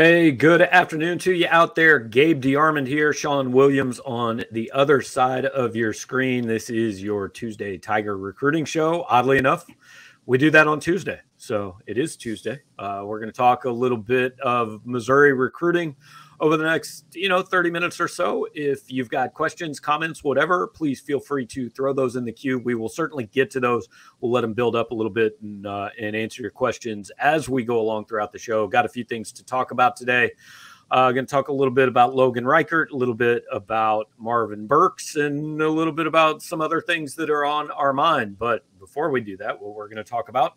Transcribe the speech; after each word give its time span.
Hey, 0.00 0.30
good 0.30 0.62
afternoon 0.62 1.18
to 1.18 1.32
you 1.32 1.48
out 1.50 1.74
there. 1.74 1.98
Gabe 1.98 2.40
DeArmond 2.40 2.86
here, 2.86 3.12
Sean 3.12 3.50
Williams 3.50 3.98
on 4.06 4.44
the 4.52 4.70
other 4.70 5.02
side 5.02 5.44
of 5.44 5.74
your 5.74 5.92
screen. 5.92 6.46
This 6.46 6.70
is 6.70 7.02
your 7.02 7.28
Tuesday 7.28 7.78
Tiger 7.78 8.16
Recruiting 8.16 8.64
Show. 8.64 9.04
Oddly 9.08 9.38
enough, 9.38 9.66
we 10.24 10.38
do 10.38 10.52
that 10.52 10.68
on 10.68 10.78
Tuesday. 10.78 11.18
So 11.36 11.78
it 11.88 11.98
is 11.98 12.16
Tuesday. 12.16 12.60
Uh, 12.78 13.02
we're 13.06 13.18
going 13.18 13.32
to 13.32 13.36
talk 13.36 13.64
a 13.64 13.70
little 13.70 13.98
bit 13.98 14.38
of 14.38 14.80
Missouri 14.84 15.32
recruiting 15.32 15.96
over 16.40 16.56
the 16.56 16.64
next, 16.64 17.04
you 17.14 17.28
know, 17.28 17.42
30 17.42 17.70
minutes 17.70 18.00
or 18.00 18.06
so. 18.06 18.46
If 18.54 18.90
you've 18.90 19.10
got 19.10 19.34
questions, 19.34 19.80
comments, 19.80 20.22
whatever, 20.22 20.68
please 20.68 21.00
feel 21.00 21.18
free 21.18 21.44
to 21.46 21.68
throw 21.68 21.92
those 21.92 22.16
in 22.16 22.24
the 22.24 22.32
queue. 22.32 22.58
We 22.60 22.74
will 22.74 22.88
certainly 22.88 23.26
get 23.26 23.50
to 23.52 23.60
those. 23.60 23.88
We'll 24.20 24.30
let 24.30 24.42
them 24.42 24.52
build 24.52 24.76
up 24.76 24.92
a 24.92 24.94
little 24.94 25.12
bit 25.12 25.36
and, 25.42 25.66
uh, 25.66 25.90
and 26.00 26.14
answer 26.14 26.42
your 26.42 26.50
questions 26.52 27.10
as 27.18 27.48
we 27.48 27.64
go 27.64 27.80
along 27.80 28.06
throughout 28.06 28.32
the 28.32 28.38
show. 28.38 28.66
Got 28.68 28.84
a 28.84 28.88
few 28.88 29.04
things 29.04 29.32
to 29.32 29.44
talk 29.44 29.72
about 29.72 29.96
today. 29.96 30.30
Uh, 30.90 31.12
going 31.12 31.26
to 31.26 31.30
talk 31.30 31.48
a 31.48 31.52
little 31.52 31.74
bit 31.74 31.86
about 31.86 32.14
Logan 32.14 32.46
Reichert, 32.46 32.92
a 32.92 32.96
little 32.96 33.14
bit 33.14 33.44
about 33.52 34.08
Marvin 34.16 34.66
Burks, 34.66 35.16
and 35.16 35.60
a 35.60 35.68
little 35.68 35.92
bit 35.92 36.06
about 36.06 36.40
some 36.40 36.62
other 36.62 36.80
things 36.80 37.14
that 37.16 37.28
are 37.28 37.44
on 37.44 37.70
our 37.72 37.92
mind. 37.92 38.38
But 38.38 38.64
before 38.78 39.10
we 39.10 39.20
do 39.20 39.36
that, 39.36 39.60
what 39.60 39.74
we're 39.74 39.88
going 39.88 40.02
to 40.02 40.04
talk 40.04 40.30
about 40.30 40.56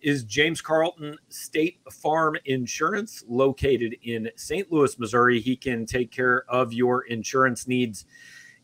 is 0.00 0.24
James 0.24 0.60
Carlton 0.60 1.16
State 1.28 1.80
Farm 1.90 2.36
Insurance, 2.44 3.24
located 3.26 3.96
in 4.02 4.30
St. 4.36 4.70
Louis, 4.70 4.98
Missouri. 4.98 5.40
He 5.40 5.56
can 5.56 5.86
take 5.86 6.10
care 6.10 6.44
of 6.48 6.72
your 6.72 7.02
insurance 7.02 7.66
needs 7.66 8.04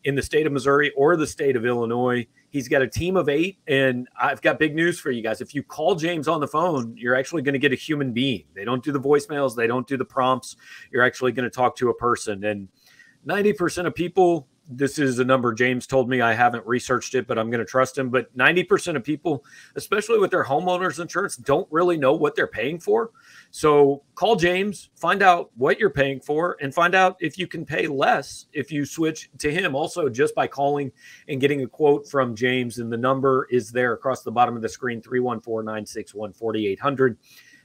in 0.03 0.15
the 0.15 0.21
state 0.21 0.45
of 0.45 0.53
Missouri 0.53 0.91
or 0.95 1.15
the 1.15 1.27
state 1.27 1.55
of 1.55 1.65
Illinois. 1.65 2.27
He's 2.49 2.67
got 2.67 2.81
a 2.81 2.87
team 2.87 3.17
of 3.17 3.29
eight, 3.29 3.57
and 3.67 4.07
I've 4.19 4.41
got 4.41 4.59
big 4.59 4.75
news 4.75 4.99
for 4.99 5.09
you 5.09 5.23
guys. 5.23 5.41
If 5.41 5.55
you 5.55 5.63
call 5.63 5.95
James 5.95 6.27
on 6.27 6.39
the 6.39 6.47
phone, 6.47 6.95
you're 6.97 7.15
actually 7.15 7.41
going 7.41 7.53
to 7.53 7.59
get 7.59 7.71
a 7.71 7.75
human 7.75 8.13
being. 8.13 8.43
They 8.53 8.65
don't 8.65 8.83
do 8.83 8.91
the 8.91 8.99
voicemails, 8.99 9.55
they 9.55 9.67
don't 9.67 9.87
do 9.87 9.97
the 9.97 10.05
prompts. 10.05 10.55
You're 10.91 11.03
actually 11.03 11.31
going 11.31 11.45
to 11.45 11.49
talk 11.49 11.75
to 11.77 11.89
a 11.89 11.93
person. 11.93 12.43
And 12.43 12.67
90% 13.25 13.87
of 13.87 13.95
people 13.95 14.47
this 14.69 14.97
is 14.97 15.19
a 15.19 15.25
number 15.25 15.53
James 15.53 15.85
told 15.85 16.09
me. 16.09 16.21
I 16.21 16.33
haven't 16.33 16.65
researched 16.65 17.15
it, 17.15 17.27
but 17.27 17.37
I'm 17.37 17.49
going 17.49 17.59
to 17.59 17.65
trust 17.65 17.97
him. 17.97 18.09
But 18.09 18.35
90% 18.37 18.95
of 18.95 19.03
people, 19.03 19.43
especially 19.75 20.19
with 20.19 20.31
their 20.31 20.43
homeowners 20.43 20.99
insurance, 20.99 21.35
don't 21.35 21.67
really 21.69 21.97
know 21.97 22.13
what 22.13 22.35
they're 22.35 22.47
paying 22.47 22.79
for. 22.79 23.11
So 23.51 24.03
call 24.15 24.35
James, 24.35 24.89
find 24.95 25.21
out 25.21 25.51
what 25.55 25.79
you're 25.79 25.89
paying 25.89 26.19
for, 26.19 26.57
and 26.61 26.73
find 26.73 26.95
out 26.95 27.17
if 27.19 27.37
you 27.37 27.45
can 27.45 27.65
pay 27.65 27.87
less 27.87 28.45
if 28.53 28.71
you 28.71 28.85
switch 28.85 29.29
to 29.39 29.51
him. 29.51 29.75
Also, 29.75 30.07
just 30.09 30.33
by 30.33 30.47
calling 30.47 30.91
and 31.27 31.41
getting 31.41 31.61
a 31.63 31.67
quote 31.67 32.07
from 32.07 32.35
James, 32.35 32.79
and 32.79 32.91
the 32.91 32.97
number 32.97 33.47
is 33.51 33.71
there 33.71 33.93
across 33.93 34.23
the 34.23 34.31
bottom 34.31 34.55
of 34.55 34.61
the 34.61 34.69
screen 34.69 35.01
314 35.01 35.65
961 35.65 36.33
4800. 36.33 37.17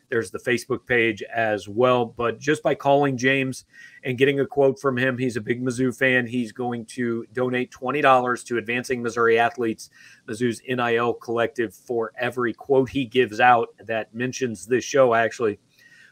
There's 0.08 0.30
the 0.30 0.38
Facebook 0.38 0.86
page 0.86 1.22
as 1.22 1.68
well. 1.68 2.04
But 2.04 2.38
just 2.38 2.62
by 2.62 2.74
calling 2.74 3.16
James 3.16 3.64
and 4.04 4.18
getting 4.18 4.40
a 4.40 4.46
quote 4.46 4.80
from 4.80 4.96
him, 4.96 5.18
he's 5.18 5.36
a 5.36 5.40
big 5.40 5.62
Mizzou 5.62 5.96
fan. 5.96 6.26
He's 6.26 6.52
going 6.52 6.86
to 6.86 7.26
donate 7.32 7.70
$20 7.70 8.44
to 8.46 8.58
Advancing 8.58 9.02
Missouri 9.02 9.38
Athletes, 9.38 9.90
Mizzou's 10.26 10.62
NIL 10.66 11.14
collective, 11.14 11.74
for 11.74 12.12
every 12.18 12.54
quote 12.54 12.88
he 12.88 13.04
gives 13.04 13.40
out 13.40 13.68
that 13.84 14.14
mentions 14.14 14.66
this 14.66 14.84
show. 14.84 15.12
I 15.12 15.22
actually 15.22 15.58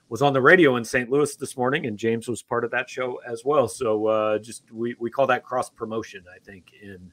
was 0.08 0.22
on 0.22 0.32
the 0.32 0.42
radio 0.42 0.76
in 0.76 0.84
St. 0.84 1.10
Louis 1.10 1.34
this 1.36 1.56
morning, 1.56 1.86
and 1.86 1.98
James 1.98 2.28
was 2.28 2.42
part 2.42 2.64
of 2.64 2.70
that 2.70 2.88
show 2.88 3.20
as 3.26 3.44
well. 3.44 3.66
So 3.66 4.06
uh, 4.06 4.38
just 4.38 4.70
we, 4.70 4.94
we 4.98 5.10
call 5.10 5.26
that 5.26 5.44
cross 5.44 5.68
promotion, 5.68 6.24
I 6.32 6.38
think, 6.38 6.72
in 6.80 7.12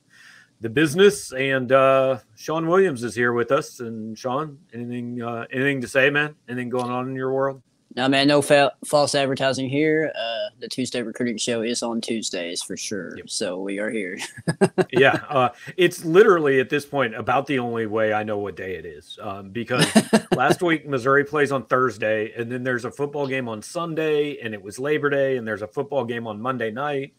the 0.63 0.69
business. 0.69 1.31
And 1.33 1.71
uh, 1.71 2.19
Sean 2.35 2.67
Williams 2.67 3.03
is 3.03 3.13
here 3.13 3.33
with 3.33 3.51
us. 3.51 3.79
And 3.81 4.17
Sean, 4.17 4.57
anything 4.73 5.21
uh, 5.21 5.45
anything 5.51 5.81
to 5.81 5.87
say, 5.87 6.09
man? 6.09 6.35
Anything 6.49 6.69
going 6.69 6.89
on 6.89 7.09
in 7.09 7.15
your 7.15 7.31
world? 7.31 7.61
No, 7.95 8.07
man, 8.07 8.27
no 8.27 8.41
fa- 8.41 8.73
false 8.85 9.13
advertising 9.13 9.69
here. 9.69 10.11
Uh, 10.17 10.49
the 10.59 10.67
Tuesday 10.67 11.03
recruiting 11.03 11.37
show 11.37 11.61
is 11.61 11.83
on 11.83 12.01
Tuesdays 12.01 12.63
for 12.63 12.75
sure. 12.75 13.15
Yep. 13.17 13.29
So 13.29 13.59
we 13.59 13.77
are 13.77 13.91
here. 13.91 14.17
yeah. 14.91 15.19
Uh, 15.29 15.49
it's 15.77 16.03
literally 16.03 16.59
at 16.59 16.69
this 16.69 16.87
point 16.87 17.13
about 17.13 17.45
the 17.45 17.59
only 17.59 17.85
way 17.85 18.11
I 18.11 18.23
know 18.23 18.39
what 18.39 18.55
day 18.55 18.77
it 18.77 18.85
is. 18.87 19.19
Um, 19.21 19.51
because 19.51 19.85
last 20.35 20.63
week, 20.63 20.87
Missouri 20.87 21.23
plays 21.23 21.51
on 21.51 21.67
Thursday, 21.67 22.33
and 22.35 22.51
then 22.51 22.63
there's 22.63 22.85
a 22.85 22.91
football 22.91 23.27
game 23.27 23.47
on 23.47 23.61
Sunday, 23.61 24.39
and 24.39 24.55
it 24.55 24.61
was 24.63 24.79
Labor 24.79 25.11
Day, 25.11 25.37
and 25.37 25.47
there's 25.47 25.61
a 25.61 25.67
football 25.67 26.03
game 26.03 26.25
on 26.25 26.41
Monday 26.41 26.71
night. 26.71 27.13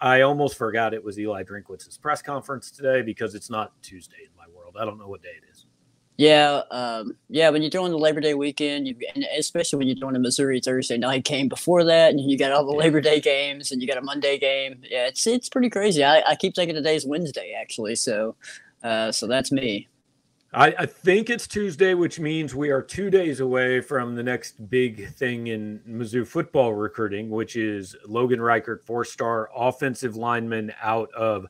I 0.00 0.22
almost 0.22 0.56
forgot 0.56 0.94
it 0.94 1.04
was 1.04 1.18
Eli 1.18 1.42
Drinkwitz's 1.42 1.98
press 1.98 2.22
conference 2.22 2.70
today 2.70 3.02
because 3.02 3.34
it's 3.34 3.50
not 3.50 3.72
Tuesday 3.82 4.16
in 4.24 4.30
my 4.36 4.44
world. 4.54 4.76
I 4.80 4.84
don't 4.84 4.98
know 4.98 5.08
what 5.08 5.22
day 5.22 5.30
it 5.36 5.44
is. 5.50 5.66
Yeah, 6.16 6.62
um, 6.70 7.16
yeah. 7.30 7.48
When 7.48 7.62
you're 7.62 7.70
doing 7.70 7.92
the 7.92 7.98
Labor 7.98 8.20
Day 8.20 8.34
weekend, 8.34 8.86
you, 8.86 8.94
and 9.14 9.24
especially 9.38 9.78
when 9.78 9.88
you're 9.88 9.96
doing 9.96 10.16
a 10.16 10.18
Missouri 10.18 10.60
Thursday 10.60 10.98
night 10.98 11.24
game 11.24 11.48
before 11.48 11.82
that, 11.84 12.10
and 12.10 12.20
you 12.20 12.36
got 12.36 12.52
all 12.52 12.66
the 12.66 12.72
Labor 12.72 13.00
Day 13.00 13.20
games, 13.20 13.72
and 13.72 13.80
you 13.80 13.88
got 13.88 13.96
a 13.96 14.02
Monday 14.02 14.38
game. 14.38 14.82
Yeah, 14.82 15.06
it's 15.06 15.26
it's 15.26 15.48
pretty 15.48 15.70
crazy. 15.70 16.04
I, 16.04 16.22
I 16.28 16.36
keep 16.36 16.54
thinking 16.54 16.74
today's 16.74 17.06
Wednesday 17.06 17.56
actually, 17.58 17.94
so 17.94 18.36
uh, 18.82 19.10
so 19.12 19.26
that's 19.26 19.50
me. 19.50 19.88
I, 20.52 20.74
I, 20.80 20.86
think 20.86 21.30
it's 21.30 21.46
Tuesday, 21.46 21.94
which 21.94 22.18
means 22.18 22.56
we 22.56 22.70
are 22.70 22.82
two 22.82 23.08
days 23.08 23.38
away 23.38 23.80
from 23.80 24.16
the 24.16 24.22
next 24.24 24.68
big 24.68 25.14
thing 25.14 25.46
in 25.46 25.80
Mizzou 25.88 26.26
football 26.26 26.74
recruiting, 26.74 27.30
which 27.30 27.54
is 27.54 27.94
Logan 28.04 28.40
Reichert, 28.40 28.84
four 28.84 29.04
star 29.04 29.48
offensive 29.54 30.16
lineman 30.16 30.72
out 30.82 31.12
of 31.12 31.46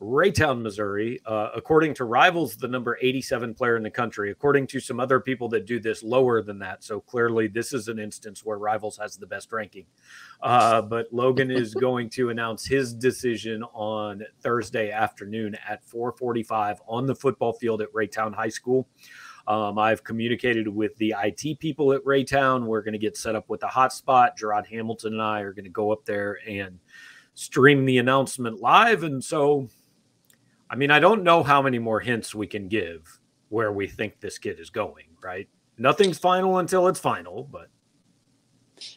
Raytown, 0.00 0.62
Missouri. 0.62 1.20
Uh, 1.26 1.50
according 1.54 1.92
to 1.94 2.04
Rivals, 2.04 2.56
the 2.56 2.68
number 2.68 2.98
87 3.02 3.54
player 3.54 3.76
in 3.76 3.82
the 3.82 3.90
country. 3.90 4.30
According 4.30 4.66
to 4.68 4.80
some 4.80 4.98
other 4.98 5.20
people 5.20 5.48
that 5.50 5.66
do 5.66 5.78
this 5.78 6.02
lower 6.02 6.42
than 6.42 6.58
that. 6.60 6.82
So 6.82 7.00
clearly, 7.00 7.48
this 7.48 7.74
is 7.74 7.88
an 7.88 7.98
instance 7.98 8.42
where 8.44 8.56
Rivals 8.56 8.96
has 8.96 9.16
the 9.16 9.26
best 9.26 9.52
ranking. 9.52 9.84
Uh, 10.42 10.80
but 10.80 11.12
Logan 11.12 11.50
is 11.50 11.74
going 11.74 12.08
to 12.10 12.30
announce 12.30 12.66
his 12.66 12.94
decision 12.94 13.62
on 13.74 14.22
Thursday 14.40 14.90
afternoon 14.90 15.56
at 15.68 15.84
4:45 15.86 16.78
on 16.88 17.06
the 17.06 17.14
football 17.14 17.52
field 17.52 17.82
at 17.82 17.92
Raytown 17.92 18.34
High 18.34 18.48
School. 18.48 18.88
Um, 19.46 19.78
I've 19.78 20.04
communicated 20.04 20.68
with 20.68 20.96
the 20.96 21.14
IT 21.22 21.58
people 21.58 21.92
at 21.92 22.04
Raytown. 22.04 22.64
We're 22.64 22.82
going 22.82 22.92
to 22.92 22.98
get 22.98 23.16
set 23.16 23.34
up 23.34 23.48
with 23.48 23.62
a 23.64 23.66
hotspot. 23.66 24.36
Gerard 24.36 24.66
Hamilton 24.66 25.14
and 25.14 25.22
I 25.22 25.40
are 25.40 25.52
going 25.52 25.64
to 25.64 25.70
go 25.70 25.92
up 25.92 26.04
there 26.04 26.38
and 26.46 26.78
stream 27.34 27.84
the 27.84 27.98
announcement 27.98 28.60
live. 28.60 29.02
And 29.02 29.22
so 29.22 29.68
I 30.70 30.76
mean, 30.76 30.92
I 30.92 31.00
don't 31.00 31.24
know 31.24 31.42
how 31.42 31.60
many 31.60 31.80
more 31.80 31.98
hints 31.98 32.34
we 32.34 32.46
can 32.46 32.68
give 32.68 33.18
where 33.48 33.72
we 33.72 33.88
think 33.88 34.20
this 34.20 34.38
kid 34.38 34.60
is 34.60 34.70
going, 34.70 35.06
right? 35.20 35.48
Nothing's 35.76 36.18
final 36.18 36.58
until 36.58 36.86
it's 36.86 37.00
final, 37.00 37.48
but 37.50 37.68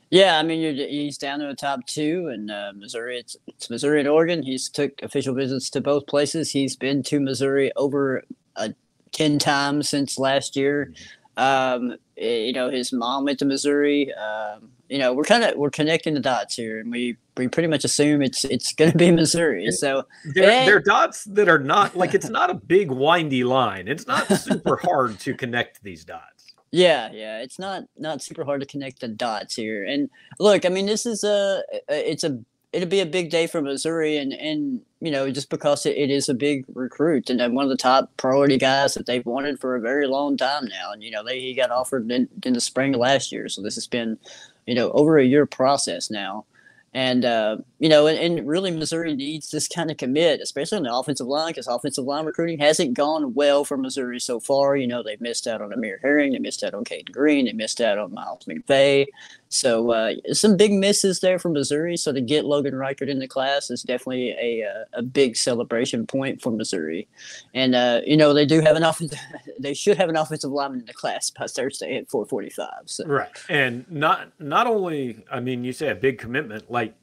yeah, 0.10 0.38
I 0.38 0.44
mean, 0.44 0.76
he's 0.76 1.18
down 1.18 1.40
to 1.40 1.48
the 1.48 1.56
top 1.56 1.86
two, 1.86 2.30
and 2.32 2.50
uh, 2.50 2.72
Missouri. 2.76 3.20
It's, 3.20 3.36
it's, 3.48 3.70
Missouri 3.70 4.00
and 4.00 4.08
Oregon. 4.08 4.42
He's 4.42 4.70
took 4.70 5.02
official 5.02 5.34
visits 5.34 5.70
to 5.72 5.82
both 5.82 6.08
places. 6.08 6.52
He's 6.52 6.76
been 6.76 7.04
to 7.04 7.20
Missouri 7.20 7.72
over 7.76 8.24
uh, 8.56 8.70
ten 9.12 9.40
times 9.40 9.90
since 9.90 10.18
last 10.18 10.56
year. 10.56 10.92
Mm-hmm. 10.92 11.04
Um, 11.38 11.96
you 12.16 12.54
know, 12.54 12.70
his 12.70 12.94
mom 12.94 13.26
went 13.26 13.40
to 13.40 13.46
Missouri. 13.46 14.14
Um, 14.14 14.70
you 14.90 15.00
know, 15.00 15.14
we're 15.14 15.24
kind 15.24 15.44
of 15.44 15.56
we're 15.56 15.72
connecting 15.72 16.14
the 16.14 16.20
dots 16.20 16.56
here, 16.56 16.80
and 16.80 16.92
we 16.92 17.18
we 17.36 17.48
pretty 17.48 17.68
much 17.68 17.84
assume 17.84 18.22
it's 18.22 18.46
it's 18.46 18.74
going 18.74 18.92
to 18.92 18.98
be 18.98 19.12
Missouri. 19.12 19.72
So 19.72 20.06
they're, 20.36 20.52
and, 20.52 20.68
they're 20.68 20.80
dots 20.80 21.24
that 21.26 21.50
are 21.50 21.60
not 21.60 21.96
like 21.96 22.14
it's 22.14 22.30
not 22.30 22.50
a 22.50 22.54
big 22.54 22.92
windy 22.92 23.44
line. 23.44 23.88
It's 23.88 24.06
not 24.06 24.28
super 24.28 24.78
hard 24.84 25.20
to 25.22 25.34
connect 25.34 25.84
these 25.84 26.06
dots. 26.06 26.54
Yeah, 26.72 27.12
yeah, 27.12 27.40
it's 27.40 27.60
not 27.60 27.84
not 27.98 28.22
super 28.22 28.44
hard 28.44 28.62
to 28.62 28.68
connect 28.68 29.02
the 29.02 29.08
dots 29.08 29.56
here. 29.56 29.84
And 29.84 30.10
look, 30.40 30.66
I 30.66 30.70
mean, 30.70 30.86
this 30.86 31.06
is 31.06 31.24
a 31.24 31.64
it's 31.88 32.24
a 32.24 32.40
it'll 32.72 32.90
be 32.90 33.00
a 33.00 33.06
big 33.06 33.30
day 33.30 33.48
for 33.48 33.62
Missouri, 33.62 34.18
and 34.18 34.34
and 34.34 34.82
you 35.04 35.12
know 35.12 35.30
just 35.30 35.50
because 35.50 35.86
it, 35.86 35.98
it 35.98 36.10
is 36.10 36.30
a 36.30 36.34
big 36.34 36.66
recruit 36.74 37.30
and 37.30 37.56
one 37.56 37.64
of 37.64 37.70
the 37.70 37.78
top 37.78 38.10
priority 38.18 38.58
guys 38.58 38.94
that 38.94 39.06
they've 39.06 39.26
wanted 39.26 39.60
for 39.60 39.76
a 39.76 39.82
very 39.82 40.08
long 40.08 40.38
time 40.38 40.66
now. 40.66 40.92
And 40.92 41.04
you 41.04 41.12
know 41.12 41.24
they 41.24 41.40
he 41.40 41.54
got 41.54 41.72
offered 41.72 42.10
in, 42.10 42.30
in 42.44 42.54
the 42.54 42.62
spring 42.62 42.94
last 42.94 43.32
year, 43.32 43.50
so 43.50 43.62
this 43.62 43.76
has 43.76 43.88
been 43.88 44.18
you 44.66 44.76
know, 44.76 44.92
over 44.92 45.18
a 45.18 45.26
year 45.26 45.46
process 45.46 46.10
now. 46.10 46.46
And, 46.94 47.26
uh, 47.26 47.58
you 47.84 47.90
know, 47.90 48.08
and, 48.08 48.18
and, 48.18 48.48
really 48.48 48.72
Missouri 48.72 49.14
needs 49.14 49.52
this 49.52 49.68
kind 49.68 49.92
of 49.92 49.98
commit, 49.98 50.40
especially 50.40 50.78
on 50.78 50.84
the 50.84 50.96
offensive 50.96 51.28
line, 51.28 51.50
because 51.50 51.68
offensive 51.68 52.06
line 52.06 52.26
recruiting 52.26 52.58
hasn't 52.58 52.94
gone 52.94 53.34
well 53.34 53.66
for 53.66 53.76
Missouri 53.76 54.22
so 54.22 54.40
far. 54.40 54.78
You 54.78 54.88
know, 54.88 55.04
they've 55.04 55.20
missed 55.20 55.48
out 55.48 55.62
on 55.62 55.74
Amir 55.74 56.00
Herring, 56.02 56.32
they 56.32 56.40
missed 56.40 56.64
out 56.64 56.74
on 56.74 56.86
Caden 56.86 57.12
Green, 57.12 57.44
they 57.44 57.52
missed 57.52 57.82
out 57.82 57.98
on 57.98 58.14
Miles 58.14 58.46
McVay. 58.46 59.08
So 59.50 59.92
uh, 59.92 60.14
some 60.32 60.56
big 60.56 60.72
misses 60.72 61.20
there 61.20 61.38
for 61.38 61.50
Missouri. 61.50 61.98
So 61.98 62.14
to 62.14 62.22
get 62.22 62.46
Logan 62.46 62.74
Reichert 62.74 63.10
in 63.10 63.20
the 63.20 63.28
class 63.28 63.70
is 63.70 63.84
definitely 63.84 64.30
a, 64.30 64.62
a, 64.62 64.70
uh, 64.70 64.84
a 64.94 65.02
big 65.02 65.36
celebration 65.36 66.08
point 66.08 66.42
for 66.42 66.52
Missouri. 66.52 67.06
And, 67.54 67.76
uh, 67.76 68.00
you 68.06 68.16
know, 68.16 68.34
they 68.34 68.46
do 68.46 68.62
have 68.62 68.78
an 68.78 68.84
offensive, 68.84 69.20
they 69.60 69.74
should 69.74 69.98
have 69.98 70.08
an 70.08 70.16
offensive 70.16 70.52
lineman 70.52 70.80
in 70.80 70.86
the 70.86 70.94
class 70.94 71.30
by 71.32 71.48
Thursday 71.48 71.98
at 71.98 72.10
445. 72.10 72.70
So. 72.86 73.06
Right. 73.06 73.30
And 73.50 73.86
not, 73.92 74.30
not 74.40 74.68
only, 74.68 75.22
I 75.30 75.42
mean, 75.42 75.66
you 75.66 75.74
say 75.74 75.90
a 75.90 75.96
big 75.96 76.18
commitment, 76.18 76.72
like, 76.72 76.96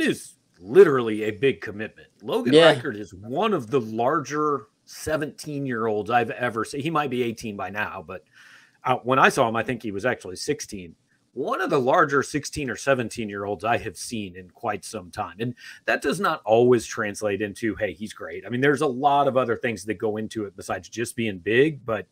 it 0.00 0.06
is 0.06 0.34
literally 0.60 1.24
a 1.24 1.30
big 1.30 1.60
commitment. 1.60 2.08
Logan 2.22 2.52
yeah. 2.52 2.72
Reichert 2.72 2.96
is 2.96 3.14
one 3.14 3.54
of 3.54 3.70
the 3.70 3.80
larger 3.80 4.66
17 4.84 5.64
year 5.64 5.86
olds 5.86 6.10
I've 6.10 6.30
ever 6.30 6.64
seen. 6.64 6.82
He 6.82 6.90
might 6.90 7.10
be 7.10 7.22
18 7.22 7.56
by 7.56 7.70
now, 7.70 8.04
but 8.06 8.22
uh, 8.84 8.96
when 8.96 9.18
I 9.18 9.30
saw 9.30 9.48
him, 9.48 9.56
I 9.56 9.62
think 9.62 9.82
he 9.82 9.90
was 9.90 10.04
actually 10.04 10.36
16. 10.36 10.94
one 11.32 11.60
of 11.60 11.70
the 11.70 11.80
larger 11.80 12.22
16 12.22 12.70
or 12.70 12.76
17 12.76 13.28
year 13.28 13.44
olds 13.44 13.64
I 13.64 13.76
have 13.78 13.96
seen 13.96 14.36
in 14.36 14.50
quite 14.50 14.84
some 14.84 15.10
time. 15.10 15.36
And 15.40 15.54
that 15.84 16.00
does 16.02 16.20
not 16.20 16.40
always 16.44 16.86
translate 16.86 17.42
into, 17.42 17.74
hey, 17.74 17.92
he's 17.92 18.12
great. 18.14 18.46
I 18.46 18.48
mean, 18.48 18.60
there's 18.60 18.80
a 18.80 18.86
lot 18.86 19.28
of 19.28 19.36
other 19.36 19.56
things 19.56 19.84
that 19.84 19.94
go 19.94 20.16
into 20.16 20.44
it 20.44 20.56
besides 20.56 20.88
just 20.88 21.16
being 21.16 21.38
big, 21.38 21.84
but 21.84 22.06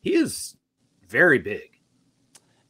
he 0.00 0.14
is 0.14 0.56
very 1.08 1.38
big. 1.38 1.80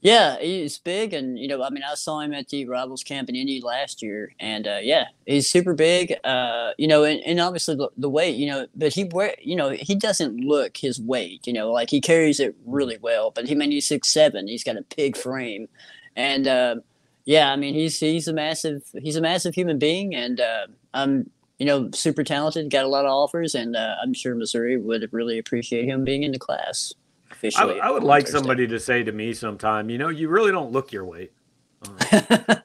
Yeah, 0.02 0.40
he's 0.40 0.78
big, 0.78 1.14
and 1.14 1.38
you 1.38 1.46
know, 1.46 1.62
I 1.62 1.70
mean, 1.70 1.84
I 1.88 1.94
saw 1.94 2.19
him 2.19 2.34
at 2.34 2.49
the 2.49 2.66
Rivals 2.66 3.04
Camp 3.04 3.28
in 3.28 3.37
Indy 3.37 3.60
last 3.60 4.02
year, 4.02 4.34
and 4.40 4.66
uh, 4.66 4.81
yeah, 4.82 5.04
he's 5.26 5.49
super 5.49 5.75
big. 5.75 6.16
Uh, 6.25 6.72
you 6.76 6.88
know, 6.88 7.04
and, 7.04 7.20
and 7.25 7.38
obviously 7.38 7.76
the, 7.76 7.88
the, 7.96 8.10
weight, 8.10 8.34
you 8.34 8.49
know, 8.49 8.66
but 8.75 8.93
he 8.93 9.04
wear, 9.04 9.37
you 9.40 9.54
know, 9.54 9.70
he 9.70 9.94
doesn't 9.94 10.40
look 10.40 10.76
his 10.76 11.00
weight. 11.00 11.46
You 11.46 11.52
know, 11.52 11.70
like 11.70 11.88
he 11.88 12.00
carries 12.00 12.40
it 12.40 12.56
really 12.66 12.99
well. 13.00 13.31
But 13.31 13.46
he, 13.46 13.54
I 13.54 13.56
mean, 13.56 13.70
he's 13.70 13.87
six 13.87 14.08
seven. 14.08 14.49
He's 14.49 14.64
got 14.64 14.76
a 14.76 14.84
big 14.96 15.16
frame, 15.16 15.69
and 16.16 16.49
uh, 16.49 16.76
yeah, 17.25 17.52
I 17.52 17.56
mean, 17.56 17.75
he's 17.75 18.00
he's 18.00 18.26
a 18.26 18.32
massive 18.32 18.82
he's 19.00 19.14
a 19.14 19.20
massive 19.20 19.54
human 19.54 19.78
being, 19.78 20.16
and 20.16 20.40
uh, 20.40 20.66
I'm 20.94 21.31
you 21.58 21.66
know 21.66 21.90
super 21.93 22.25
talented, 22.25 22.72
got 22.72 22.84
a 22.84 22.88
lot 22.88 23.04
of 23.04 23.12
offers, 23.12 23.54
and 23.54 23.76
uh, 23.76 23.94
I'm 24.02 24.14
sure 24.14 24.34
Missouri 24.34 24.76
would 24.76 25.08
really 25.12 25.38
appreciate 25.38 25.84
him 25.84 26.02
being 26.02 26.25
in 26.25 26.32
the 26.32 26.40
class 26.40 26.93
officially. 27.42 27.80
I, 27.80 27.88
I 27.88 27.90
would 27.90 28.02
like 28.02 28.24
Thursday. 28.24 28.38
somebody 28.38 28.66
to 28.68 28.80
say 28.80 29.02
to 29.02 29.12
me 29.12 29.32
sometime, 29.34 29.90
you 29.90 29.98
know, 29.98 30.08
you 30.08 30.28
really 30.28 30.52
don't 30.52 30.72
look 30.72 30.92
your 30.92 31.04
weight. 31.04 31.32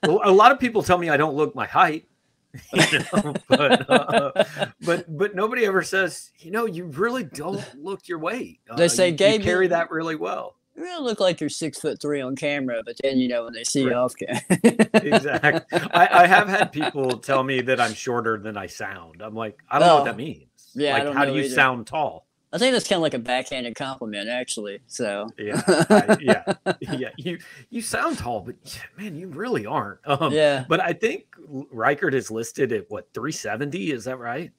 Uh, 0.04 0.20
a 0.24 0.32
lot 0.32 0.52
of 0.52 0.60
people 0.60 0.84
tell 0.84 0.98
me 0.98 1.10
I 1.10 1.18
don't 1.18 1.36
look 1.36 1.54
my 1.56 1.66
height. 1.66 2.08
You 2.74 3.00
know, 3.00 3.34
but, 3.50 3.90
uh, 3.90 4.46
but 4.82 5.18
but 5.18 5.36
nobody 5.36 5.66
ever 5.66 5.84
says, 5.84 6.32
you 6.40 6.50
know, 6.50 6.66
you 6.66 6.86
really 6.86 7.24
don't 7.24 7.64
look 7.76 8.08
your 8.08 8.20
weight. 8.20 8.62
Uh, 8.70 8.76
they 8.76 8.88
say, 8.88 9.10
you, 9.10 9.16
Gabe, 9.16 9.42
you 9.42 9.46
carry 9.46 9.68
that 9.68 9.92
really 9.92 10.16
well. 10.16 10.56
You 10.76 10.84
really 10.84 11.04
look 11.04 11.20
like 11.20 11.42
you're 11.42 11.50
six 11.50 11.80
foot 11.80 12.02
three 12.02 12.22
on 12.22 12.36
camera, 12.36 12.82
but 12.86 12.96
then 13.04 13.20
you 13.20 13.28
know 13.28 13.44
when 13.46 13.54
they 13.54 13.64
see 13.64 13.84
right. 13.84 13.92
you 13.92 13.98
off 13.98 14.16
camera. 14.16 14.42
exactly. 14.94 15.80
I, 15.92 16.24
I, 16.24 16.28
have 16.28 16.48
had 16.48 16.72
people 16.72 17.18
tell 17.18 17.44
me 17.44 17.62
that 17.62 17.82
I'm 17.82 17.94
shorter 17.94 18.38
than 18.38 18.58
I 18.58 18.68
sound. 18.68 19.22
I'm 19.22 19.36
like, 19.36 19.62
I 19.70 19.80
don't 19.80 19.90
oh, 19.90 19.92
know 19.92 19.96
what 19.98 20.06
that 20.06 20.18
means. 20.18 20.48
Yeah, 20.74 21.04
like, 21.04 21.14
how 21.14 21.26
do 21.26 21.34
you 21.34 21.42
either. 21.42 21.54
sound 21.54 21.86
tall? 21.86 22.27
I 22.54 22.58
think 22.58 22.74
that's 22.74 22.88
kind 22.88 22.98
of 22.98 23.02
like 23.02 23.14
a 23.14 23.20
backhanded 23.20 23.76
compliment, 23.76 24.30
actually. 24.30 24.80
So 24.88 25.30
yeah, 25.38 25.62
I, 25.68 26.18
yeah, 26.22 26.54
yeah. 26.80 27.10
You 27.18 27.40
you 27.70 27.82
sound 27.82 28.20
tall, 28.20 28.40
but 28.42 28.56
man, 28.98 29.16
you 29.16 29.28
really 29.28 29.66
aren't. 29.66 30.00
Um, 30.06 30.32
yeah. 30.32 30.64
But 30.68 30.80
I 30.80 30.94
think 30.94 31.26
Reichert 31.48 32.14
is 32.14 32.32
listed 32.32 32.72
at 32.72 32.90
what 32.90 33.10
370. 33.14 33.92
Is 33.92 34.06
that 34.06 34.18
right? 34.18 34.52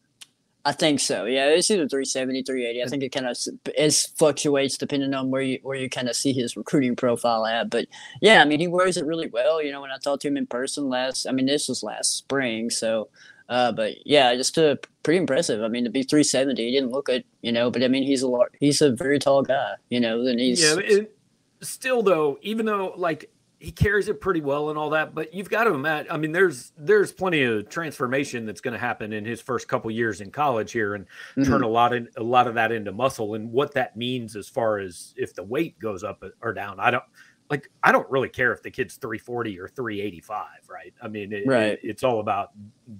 I 0.64 0.72
think 0.72 1.00
so. 1.00 1.24
Yeah, 1.24 1.46
it's 1.46 1.70
either 1.70 1.88
370, 1.88 2.42
380. 2.42 2.82
I 2.82 2.86
think 2.88 3.02
it 3.02 3.08
kind 3.08 3.26
of 3.26 3.38
it 3.74 4.12
fluctuates 4.18 4.76
depending 4.76 5.14
on 5.14 5.30
where 5.30 5.40
you 5.40 5.58
where 5.62 5.78
you 5.78 5.88
kind 5.88 6.10
of 6.10 6.16
see 6.16 6.34
his 6.34 6.58
recruiting 6.58 6.94
profile 6.94 7.46
at. 7.46 7.70
But 7.70 7.86
yeah, 8.20 8.42
I 8.42 8.44
mean, 8.44 8.60
he 8.60 8.68
wears 8.68 8.98
it 8.98 9.06
really 9.06 9.28
well. 9.28 9.62
You 9.62 9.72
know, 9.72 9.80
when 9.80 9.90
I 9.90 9.96
talked 9.96 10.22
to 10.22 10.28
him 10.28 10.36
in 10.36 10.46
person 10.46 10.90
last, 10.90 11.26
I 11.26 11.32
mean, 11.32 11.46
this 11.46 11.68
was 11.68 11.82
last 11.82 12.18
spring, 12.18 12.68
so 12.68 13.08
uh, 13.48 13.72
but 13.72 14.06
yeah, 14.06 14.34
just 14.34 14.58
uh, 14.58 14.76
pretty 15.08 15.20
impressive. 15.20 15.62
I 15.62 15.68
mean, 15.68 15.84
to 15.84 15.90
be 15.90 16.02
370, 16.02 16.62
he 16.62 16.70
didn't 16.70 16.90
look 16.90 17.08
it, 17.08 17.24
you 17.40 17.50
know. 17.50 17.70
But 17.70 17.82
I 17.82 17.88
mean, 17.88 18.02
he's 18.02 18.22
a 18.22 18.28
he's 18.60 18.82
a 18.82 18.92
very 18.92 19.18
tall 19.18 19.42
guy, 19.42 19.72
you 19.88 20.00
know. 20.00 20.26
And 20.26 20.38
he's 20.38 20.62
yeah. 20.62 20.76
It, 20.80 21.16
still, 21.62 22.02
though, 22.02 22.38
even 22.42 22.66
though 22.66 22.92
like 22.94 23.30
he 23.58 23.72
carries 23.72 24.10
it 24.10 24.20
pretty 24.20 24.42
well 24.42 24.68
and 24.68 24.78
all 24.78 24.90
that, 24.90 25.14
but 25.14 25.32
you've 25.32 25.48
got 25.48 25.64
to 25.64 25.72
imagine. 25.72 26.12
I 26.12 26.18
mean, 26.18 26.32
there's 26.32 26.72
there's 26.76 27.10
plenty 27.10 27.42
of 27.42 27.70
transformation 27.70 28.44
that's 28.44 28.60
going 28.60 28.72
to 28.72 28.78
happen 28.78 29.14
in 29.14 29.24
his 29.24 29.40
first 29.40 29.66
couple 29.66 29.90
years 29.90 30.20
in 30.20 30.30
college 30.30 30.72
here, 30.72 30.94
and 30.94 31.06
mm-hmm. 31.06 31.44
turn 31.44 31.62
a 31.62 31.68
lot 31.68 31.94
in 31.94 32.06
a 32.18 32.22
lot 32.22 32.46
of 32.46 32.56
that 32.56 32.70
into 32.70 32.92
muscle, 32.92 33.32
and 33.32 33.50
what 33.50 33.72
that 33.72 33.96
means 33.96 34.36
as 34.36 34.46
far 34.46 34.78
as 34.78 35.14
if 35.16 35.32
the 35.32 35.42
weight 35.42 35.78
goes 35.78 36.04
up 36.04 36.22
or 36.42 36.52
down. 36.52 36.80
I 36.80 36.90
don't 36.90 37.04
like 37.50 37.70
I 37.82 37.92
don't 37.92 38.08
really 38.10 38.28
care 38.28 38.52
if 38.52 38.62
the 38.62 38.70
kid's 38.70 38.96
340 38.96 39.58
or 39.58 39.68
385, 39.68 40.46
right? 40.68 40.92
I 41.02 41.08
mean, 41.08 41.32
it, 41.32 41.46
right. 41.46 41.62
It, 41.72 41.80
it's 41.82 42.04
all 42.04 42.20
about 42.20 42.50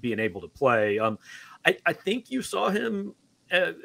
being 0.00 0.18
able 0.18 0.40
to 0.40 0.48
play. 0.48 0.98
Um, 0.98 1.18
I, 1.68 1.76
I 1.84 1.92
think 1.92 2.30
you 2.30 2.40
saw 2.40 2.70
him 2.70 3.14
at, 3.50 3.76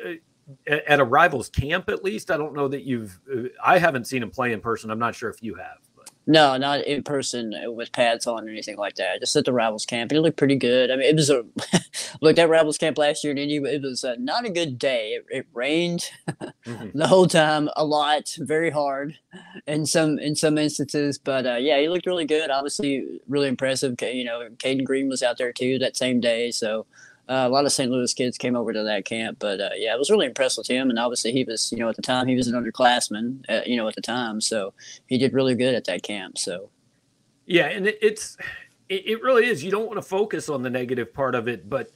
at, 0.65 0.99
a 1.01 1.03
rivals 1.03 1.49
camp 1.49 1.89
at 1.89 2.03
least. 2.03 2.31
I 2.31 2.37
don't 2.37 2.53
know 2.53 2.69
that 2.69 2.83
you've. 2.83 3.19
Uh, 3.31 3.49
I 3.63 3.77
haven't 3.77 4.07
seen 4.07 4.23
him 4.23 4.31
play 4.31 4.53
in 4.53 4.61
person. 4.61 4.89
I'm 4.89 4.99
not 4.99 5.15
sure 5.15 5.29
if 5.29 5.43
you 5.43 5.55
have. 5.55 5.77
No, 6.25 6.55
not 6.55 6.85
in 6.85 7.03
person 7.03 7.53
with 7.65 7.91
pads 7.91 8.25
on 8.27 8.47
or 8.47 8.51
anything 8.51 8.77
like 8.77 8.95
that. 8.95 9.19
Just 9.19 9.35
at 9.35 9.43
the 9.43 9.51
Rivals 9.51 9.85
camp. 9.85 10.09
And 10.11 10.17
it 10.17 10.21
looked 10.21 10.37
pretty 10.37 10.55
good. 10.55 10.89
I 10.89 10.95
mean, 10.95 11.05
it 11.05 11.17
was 11.17 11.29
a 11.29 11.43
looked 12.21 12.39
at 12.39 12.47
Rivals 12.47 12.77
camp 12.77 12.97
last 12.97 13.25
year 13.25 13.35
Indy. 13.35 13.57
It 13.57 13.81
was 13.81 14.05
uh, 14.05 14.15
not 14.17 14.45
a 14.45 14.49
good 14.49 14.79
day. 14.79 15.15
It, 15.15 15.25
it 15.29 15.47
rained 15.53 16.09
mm-hmm. 16.65 16.89
the 16.97 17.07
whole 17.07 17.27
time, 17.27 17.69
a 17.75 17.83
lot, 17.83 18.33
very 18.39 18.69
hard, 18.69 19.17
in 19.67 19.85
some 19.85 20.17
in 20.17 20.37
some 20.37 20.57
instances. 20.57 21.17
But 21.17 21.45
uh, 21.45 21.55
yeah, 21.55 21.77
he 21.81 21.89
looked 21.89 22.05
really 22.05 22.25
good. 22.25 22.49
Obviously, 22.49 23.19
really 23.27 23.49
impressive. 23.49 23.95
You 24.01 24.23
know, 24.23 24.47
Caden 24.55 24.85
Green 24.85 25.09
was 25.09 25.23
out 25.23 25.37
there 25.37 25.51
too 25.51 25.77
that 25.79 25.97
same 25.97 26.21
day. 26.21 26.51
So 26.51 26.85
uh, 27.29 27.45
a 27.47 27.49
lot 27.49 27.65
of 27.65 27.71
St. 27.71 27.89
Louis 27.89 28.13
kids 28.13 28.37
came 28.37 28.55
over 28.55 28.73
to 28.73 28.83
that 28.83 29.05
camp, 29.05 29.37
but 29.39 29.61
uh, 29.61 29.69
yeah, 29.75 29.93
I 29.93 29.95
was 29.95 30.09
really 30.09 30.25
impressed 30.25 30.57
with 30.57 30.67
him. 30.67 30.89
And 30.89 30.99
obviously, 30.99 31.31
he 31.31 31.43
was, 31.45 31.71
you 31.71 31.77
know, 31.77 31.87
at 31.87 31.95
the 31.95 32.01
time 32.01 32.27
he 32.27 32.35
was 32.35 32.47
an 32.47 32.61
underclassman, 32.61 33.45
uh, 33.49 33.61
you 33.65 33.77
know, 33.77 33.87
at 33.87 33.95
the 33.95 34.01
time, 34.01 34.41
so 34.41 34.73
he 35.07 35.17
did 35.17 35.33
really 35.33 35.55
good 35.55 35.73
at 35.73 35.85
that 35.85 36.03
camp. 36.03 36.37
So, 36.37 36.69
yeah, 37.45 37.67
and 37.67 37.87
it, 37.87 37.97
it's 38.01 38.37
it, 38.89 39.07
it 39.07 39.23
really 39.23 39.47
is. 39.47 39.63
You 39.63 39.71
don't 39.71 39.85
want 39.85 39.97
to 39.97 40.01
focus 40.01 40.49
on 40.49 40.63
the 40.63 40.69
negative 40.69 41.13
part 41.13 41.33
of 41.35 41.47
it, 41.47 41.69
but 41.69 41.91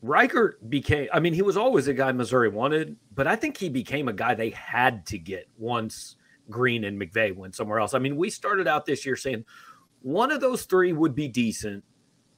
Reichert 0.00 0.70
became. 0.70 1.08
I 1.12 1.18
mean, 1.18 1.34
he 1.34 1.42
was 1.42 1.56
always 1.56 1.88
a 1.88 1.94
guy 1.94 2.12
Missouri 2.12 2.48
wanted, 2.48 2.96
but 3.14 3.26
I 3.26 3.36
think 3.36 3.56
he 3.56 3.68
became 3.68 4.08
a 4.08 4.12
guy 4.12 4.34
they 4.34 4.50
had 4.50 5.06
to 5.06 5.18
get 5.18 5.48
once 5.58 6.16
Green 6.50 6.84
and 6.84 7.00
McVay 7.00 7.34
went 7.34 7.54
somewhere 7.54 7.80
else. 7.80 7.94
I 7.94 7.98
mean, 7.98 8.16
we 8.16 8.30
started 8.30 8.68
out 8.68 8.86
this 8.86 9.04
year 9.04 9.16
saying 9.16 9.44
one 10.02 10.30
of 10.30 10.40
those 10.40 10.64
three 10.64 10.92
would 10.92 11.14
be 11.14 11.28
decent, 11.28 11.84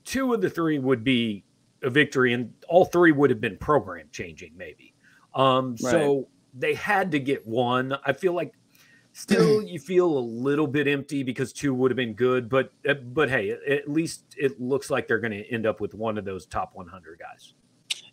two 0.05 0.33
of 0.35 0.41
the 0.41 0.51
three 0.51 0.79
would 0.79 1.05
be 1.05 1.45
a 1.85 1.91
victory, 1.91 2.33
and 2.33 2.53
all 2.69 2.85
three 2.85 3.13
would 3.13 3.31
have 3.31 3.41
been 3.41 3.57
program 3.59 4.09
changing, 4.11 4.53
maybe. 4.57 4.95
Um, 5.35 5.77
right. 5.83 5.93
So 5.93 6.29
they 6.55 6.75
had 6.75 7.13
to 7.13 7.19
get 7.19 7.47
one. 7.47 7.97
I 8.05 8.13
feel 8.13 8.33
like 8.33 8.55
still 9.13 9.63
you 9.67 9.79
feel 9.79 10.07
a 10.07 10.19
little 10.19 10.67
bit 10.67 10.87
empty 10.89 11.23
because 11.23 11.53
two 11.53 11.75
would 11.75 11.91
have 11.91 11.97
been 11.97 12.15
good, 12.15 12.49
but 12.49 12.73
uh, 12.89 12.95
but 12.95 13.29
hey, 13.29 13.51
at 13.51 13.89
least 13.89 14.25
it 14.37 14.61
looks 14.61 14.91
like 14.91 15.09
they're 15.09 15.21
going 15.21 15.33
to 15.33 15.53
end 15.53 15.67
up 15.67 15.81
with 15.81 15.95
one 15.95 16.19
of 16.19 16.25
those 16.25 16.47
top 16.47 16.75
100 16.75 17.19
guys. 17.19 17.55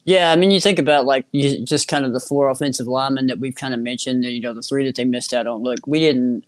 Yeah, 0.03 0.31
I 0.31 0.35
mean, 0.35 0.49
you 0.49 0.59
think 0.59 0.79
about 0.79 1.05
like 1.05 1.25
you, 1.31 1.63
just 1.63 1.87
kind 1.87 2.05
of 2.05 2.13
the 2.13 2.19
four 2.19 2.49
offensive 2.49 2.87
linemen 2.87 3.27
that 3.27 3.39
we've 3.39 3.55
kind 3.55 3.73
of 3.73 3.79
mentioned, 3.79 4.23
that 4.23 4.31
you 4.31 4.41
know, 4.41 4.53
the 4.53 4.61
three 4.61 4.85
that 4.85 4.95
they 4.95 5.05
missed 5.05 5.33
out 5.33 5.47
on. 5.47 5.61
Look, 5.61 5.85
we 5.85 5.99
didn't. 5.99 6.45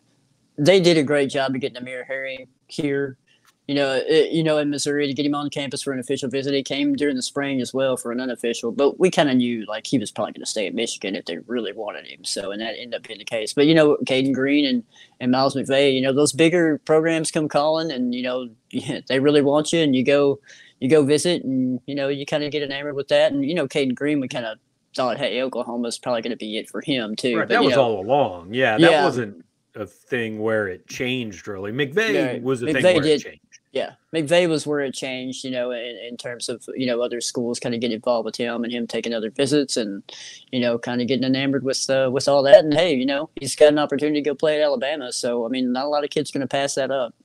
They 0.58 0.80
did 0.80 0.98
a 0.98 1.04
great 1.04 1.30
job 1.30 1.54
of 1.56 1.62
getting 1.62 1.78
Amir 1.78 2.04
Harry 2.06 2.48
here 2.68 3.18
you 3.68 3.76
know, 3.76 3.94
it, 4.06 4.32
you 4.32 4.44
know, 4.44 4.58
in 4.58 4.70
Missouri 4.70 5.08
to 5.08 5.14
get 5.14 5.26
him 5.26 5.36
on 5.36 5.50
campus 5.50 5.82
for 5.82 5.94
an 5.94 6.00
official 6.00 6.30
visit. 6.30 6.54
He 6.54 6.64
came 6.64 6.96
during 6.96 7.16
the 7.16 7.22
spring 7.22 7.62
as 7.62 7.74
well 7.74 7.96
for 7.96 8.12
an 8.12 8.20
unofficial, 8.20 8.72
but 8.72 9.00
we 9.00 9.10
kind 9.10 9.30
of 9.30 9.38
knew 9.38 9.66
like 9.66 9.88
he 9.88 9.98
was 9.98 10.12
probably 10.12 10.34
going 10.34 10.44
to 10.44 10.50
stay 10.50 10.68
at 10.68 10.74
Michigan 10.76 11.16
if 11.16 11.26
they 11.26 11.38
really 11.40 11.72
wanted 11.72 12.06
him. 12.06 12.26
So, 12.26 12.52
and 12.52 12.62
that 12.62 12.76
ended 12.78 12.96
up 12.96 13.08
being 13.08 13.20
the 13.20 13.26
case. 13.26 13.54
But 13.54 13.68
you 13.68 13.74
know, 13.74 13.98
Caden 14.06 14.34
Green 14.34 14.66
and 14.66 14.84
and 15.20 15.32
Miles 15.32 15.56
McVay, 15.56 15.94
you 15.94 16.02
know, 16.02 16.12
those 16.12 16.34
bigger 16.34 16.80
programs 16.80 17.32
come 17.32 17.48
calling, 17.48 17.90
and 17.90 18.14
you 18.14 18.24
know, 18.24 18.50
they 19.08 19.20
really 19.20 19.42
want 19.42 19.72
you, 19.72 19.80
and 19.80 19.96
you 19.96 20.04
go, 20.04 20.40
you 20.80 20.90
go 20.90 21.04
visit, 21.06 21.44
and 21.44 21.80
you 21.86 21.96
know, 21.96 22.10
you 22.10 22.26
kind 22.26 22.44
of 22.44 22.52
get 22.52 22.64
enamored 22.64 22.96
with 22.96 23.08
that. 23.08 23.32
And 23.32 23.46
you 23.46 23.56
know, 23.56 23.68
Caden 23.68 23.96
Green, 23.96 24.20
we 24.20 24.28
kind 24.28 24.46
of 24.46 24.58
thought, 24.94 25.18
hey, 25.18 25.42
Oklahoma's 25.42 25.98
probably 25.98 26.22
going 26.22 26.32
to 26.32 26.38
be 26.38 26.58
it 26.58 26.70
for 26.70 26.82
him 26.82 27.16
too. 27.16 27.38
Right, 27.38 27.48
but, 27.48 27.54
that 27.54 27.64
was 27.64 27.76
know, 27.76 27.82
all 27.82 28.02
along. 28.02 28.54
Yeah, 28.54 28.78
that 28.78 28.92
yeah. 28.92 29.06
wasn't 29.06 29.46
a 29.76 29.88
thing 29.88 30.40
where 30.40 30.68
it 30.68 30.88
changed 30.88 31.48
really. 31.48 31.72
McVay 31.72 32.14
yeah, 32.14 32.40
was 32.40 32.62
a 32.62 32.66
McVay 32.66 32.82
thing 32.82 32.84
where 32.84 33.04
did, 33.04 33.22
it 33.22 33.24
changed. 33.24 33.53
Yeah, 33.74 33.94
McVay 34.14 34.48
was 34.48 34.68
where 34.68 34.82
it 34.82 34.94
changed, 34.94 35.44
you 35.44 35.50
know, 35.50 35.72
in, 35.72 35.98
in 35.98 36.16
terms 36.16 36.48
of 36.48 36.64
you 36.76 36.86
know 36.86 37.02
other 37.02 37.20
schools 37.20 37.60
kind 37.60 37.74
of 37.74 37.82
getting 37.82 37.96
involved 37.96 38.26
with 38.26 38.36
him 38.36 38.64
and 38.64 38.72
him 38.72 38.86
taking 38.86 39.14
other 39.16 39.32
visits 39.32 39.78
and 39.78 40.04
you 40.52 40.60
know 40.60 40.78
kind 40.78 41.02
of 41.02 41.08
getting 41.08 41.26
enamored 41.26 41.64
with 41.64 41.90
uh, 41.90 42.10
with 42.14 42.28
all 42.28 42.44
that. 42.44 42.64
And 42.64 42.74
hey, 42.74 42.94
you 42.94 43.06
know, 43.08 43.32
he's 43.36 43.56
got 43.56 43.70
an 43.70 43.80
opportunity 43.80 44.22
to 44.22 44.30
go 44.30 44.36
play 44.36 44.62
at 44.62 44.64
Alabama, 44.64 45.12
so 45.12 45.44
I 45.44 45.50
mean, 45.50 45.74
not 45.74 45.86
a 45.86 45.90
lot 45.90 46.04
of 46.04 46.12
kids 46.12 46.30
going 46.30 46.42
to 46.42 46.48
pass 46.48 46.76
that 46.76 46.92
up. 46.92 47.16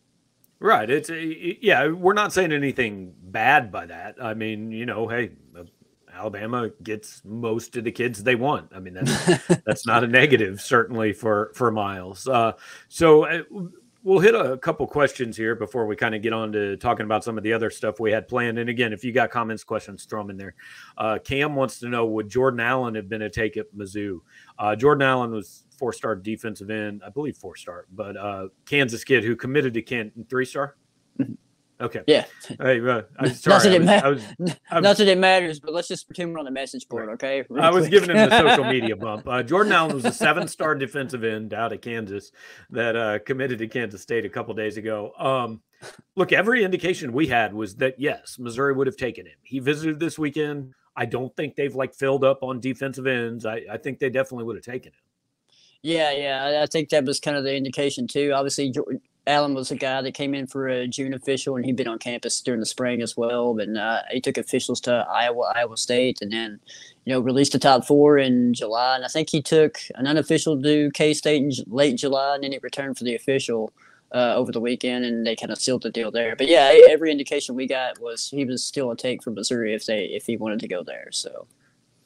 Right. 0.58 0.88
It's 0.88 1.10
yeah. 1.10 1.86
We're 1.88 2.14
not 2.14 2.32
saying 2.32 2.50
anything 2.50 3.14
bad 3.22 3.70
by 3.70 3.84
that. 3.86 4.16
I 4.20 4.32
mean, 4.32 4.72
you 4.72 4.86
know, 4.86 5.06
hey, 5.06 5.32
Alabama 6.18 6.70
gets 6.82 7.22
most 7.24 7.76
of 7.76 7.84
the 7.84 7.92
kids 7.92 8.22
they 8.22 8.34
want. 8.34 8.72
I 8.74 8.80
mean, 8.80 8.94
that's 8.94 9.46
that's 9.64 9.86
not 9.86 10.02
a 10.02 10.06
negative, 10.06 10.60
certainly 10.60 11.12
for 11.12 11.52
for 11.54 11.70
Miles. 11.70 12.26
Uh, 12.26 12.52
so 12.88 13.24
uh, 13.24 13.42
we'll 14.02 14.20
hit 14.20 14.34
a 14.34 14.56
couple 14.58 14.86
questions 14.86 15.36
here 15.36 15.54
before 15.54 15.86
we 15.86 15.96
kind 15.96 16.14
of 16.14 16.22
get 16.22 16.32
on 16.32 16.52
to 16.52 16.76
talking 16.76 17.04
about 17.04 17.24
some 17.24 17.36
of 17.36 17.44
the 17.44 17.52
other 17.52 17.70
stuff 17.70 17.98
we 18.00 18.12
had 18.12 18.28
planned. 18.28 18.58
And 18.58 18.70
again, 18.70 18.92
if 18.92 19.04
you 19.04 19.12
got 19.12 19.30
comments, 19.30 19.64
questions, 19.64 20.04
throw 20.04 20.22
them 20.22 20.30
in 20.30 20.36
there. 20.36 20.54
Uh, 20.96 21.18
Cam 21.22 21.54
wants 21.54 21.78
to 21.80 21.88
know 21.88 22.06
would 22.06 22.28
Jordan 22.28 22.60
Allen 22.60 22.94
have 22.94 23.08
been 23.08 23.22
a 23.22 23.30
take 23.30 23.56
at 23.56 23.66
Mizzou? 23.74 24.20
Uh, 24.58 24.76
Jordan 24.76 25.02
Allen 25.02 25.30
was 25.32 25.64
four 25.78 25.92
star 25.92 26.14
defensive 26.16 26.70
end, 26.70 27.02
I 27.04 27.10
believe 27.10 27.36
four 27.36 27.56
star, 27.56 27.86
but 27.92 28.16
uh, 28.16 28.48
Kansas 28.66 29.04
kid 29.04 29.24
who 29.24 29.36
committed 29.36 29.74
to 29.74 29.82
Kent 29.82 30.12
three 30.28 30.44
star. 30.44 30.76
Okay. 31.80 32.02
Yeah. 32.06 32.24
Hey, 32.60 32.80
uh, 32.80 33.02
I'm 33.18 33.32
sorry. 33.34 33.54
not, 33.54 33.62
that 33.62 33.72
it 33.72 34.04
I 34.04 34.08
was, 34.08 34.22
ma- 34.38 34.46
I 34.70 34.74
was, 34.74 34.82
not 34.82 34.96
that 34.96 35.06
it 35.08 35.18
matters, 35.18 35.60
but 35.60 35.72
let's 35.72 35.86
just 35.86 36.06
pretend 36.08 36.32
we're 36.32 36.40
on 36.40 36.44
the 36.44 36.50
message 36.50 36.88
board, 36.88 37.08
okay? 37.10 37.44
Real 37.48 37.62
I 37.62 37.70
was 37.70 37.88
giving 37.90 38.10
him 38.10 38.28
the 38.28 38.36
social 38.36 38.64
media 38.64 38.96
bump. 38.96 39.28
Uh, 39.28 39.42
Jordan 39.44 39.72
Allen 39.72 39.94
was 39.94 40.04
a 40.04 40.12
seven-star 40.12 40.74
defensive 40.74 41.22
end 41.22 41.54
out 41.54 41.72
of 41.72 41.80
Kansas 41.80 42.32
that 42.70 42.96
uh, 42.96 43.18
committed 43.20 43.58
to 43.60 43.68
Kansas 43.68 44.02
State 44.02 44.24
a 44.24 44.28
couple 44.28 44.54
days 44.54 44.76
ago. 44.76 45.12
Um, 45.18 45.60
look, 46.16 46.32
every 46.32 46.64
indication 46.64 47.12
we 47.12 47.28
had 47.28 47.54
was 47.54 47.76
that 47.76 47.94
yes, 48.00 48.38
Missouri 48.40 48.72
would 48.74 48.88
have 48.88 48.96
taken 48.96 49.26
him. 49.26 49.36
He 49.42 49.60
visited 49.60 50.00
this 50.00 50.18
weekend. 50.18 50.74
I 50.96 51.06
don't 51.06 51.34
think 51.36 51.54
they've 51.54 51.74
like 51.74 51.94
filled 51.94 52.24
up 52.24 52.42
on 52.42 52.58
defensive 52.58 53.06
ends. 53.06 53.46
I, 53.46 53.62
I 53.70 53.76
think 53.76 54.00
they 54.00 54.10
definitely 54.10 54.44
would 54.46 54.56
have 54.56 54.64
taken 54.64 54.90
him. 54.92 55.00
Yeah, 55.82 56.10
yeah, 56.10 56.60
I- 56.62 56.66
think 56.66 56.88
that 56.88 57.04
was 57.04 57.20
kind 57.20 57.36
of 57.36 57.44
the 57.44 57.54
indication 57.54 58.08
too. 58.08 58.32
Obviously, 58.34 58.72
Allen 59.28 59.54
was 59.54 59.70
a 59.70 59.76
guy 59.76 60.00
that 60.00 60.14
came 60.14 60.34
in 60.34 60.46
for 60.46 60.68
a 60.68 60.88
June 60.88 61.12
official, 61.12 61.54
and 61.54 61.64
he'd 61.64 61.76
been 61.76 61.86
on 61.86 61.98
campus 61.98 62.40
during 62.40 62.60
the 62.60 62.66
spring 62.66 63.02
as 63.02 63.16
well. 63.16 63.58
And 63.58 63.76
uh, 63.76 64.00
he 64.10 64.20
took 64.20 64.38
officials 64.38 64.80
to 64.82 65.06
Iowa, 65.08 65.52
Iowa 65.54 65.76
State, 65.76 66.18
and 66.22 66.32
then 66.32 66.58
you 67.04 67.12
know 67.12 67.20
released 67.20 67.52
the 67.52 67.58
top 67.58 67.84
four 67.86 68.18
in 68.18 68.54
July. 68.54 68.96
And 68.96 69.04
I 69.04 69.08
think 69.08 69.28
he 69.30 69.42
took 69.42 69.78
an 69.94 70.06
unofficial 70.06 70.60
to 70.60 70.90
K 70.92 71.12
State 71.14 71.42
in 71.42 71.52
late 71.72 71.96
July, 71.96 72.34
and 72.34 72.42
then 72.42 72.52
he 72.52 72.58
returned 72.62 72.96
for 72.96 73.04
the 73.04 73.14
official 73.14 73.70
uh, 74.12 74.34
over 74.34 74.50
the 74.50 74.60
weekend, 74.60 75.04
and 75.04 75.26
they 75.26 75.36
kind 75.36 75.52
of 75.52 75.60
sealed 75.60 75.82
the 75.82 75.90
deal 75.90 76.10
there. 76.10 76.34
But 76.34 76.48
yeah, 76.48 76.74
every 76.88 77.12
indication 77.12 77.54
we 77.54 77.66
got 77.66 78.00
was 78.00 78.30
he 78.30 78.46
was 78.46 78.64
still 78.64 78.90
a 78.90 78.96
take 78.96 79.22
for 79.22 79.30
Missouri 79.30 79.74
if 79.74 79.84
they 79.84 80.04
if 80.06 80.24
he 80.26 80.36
wanted 80.36 80.60
to 80.60 80.68
go 80.68 80.82
there. 80.82 81.08
So. 81.12 81.46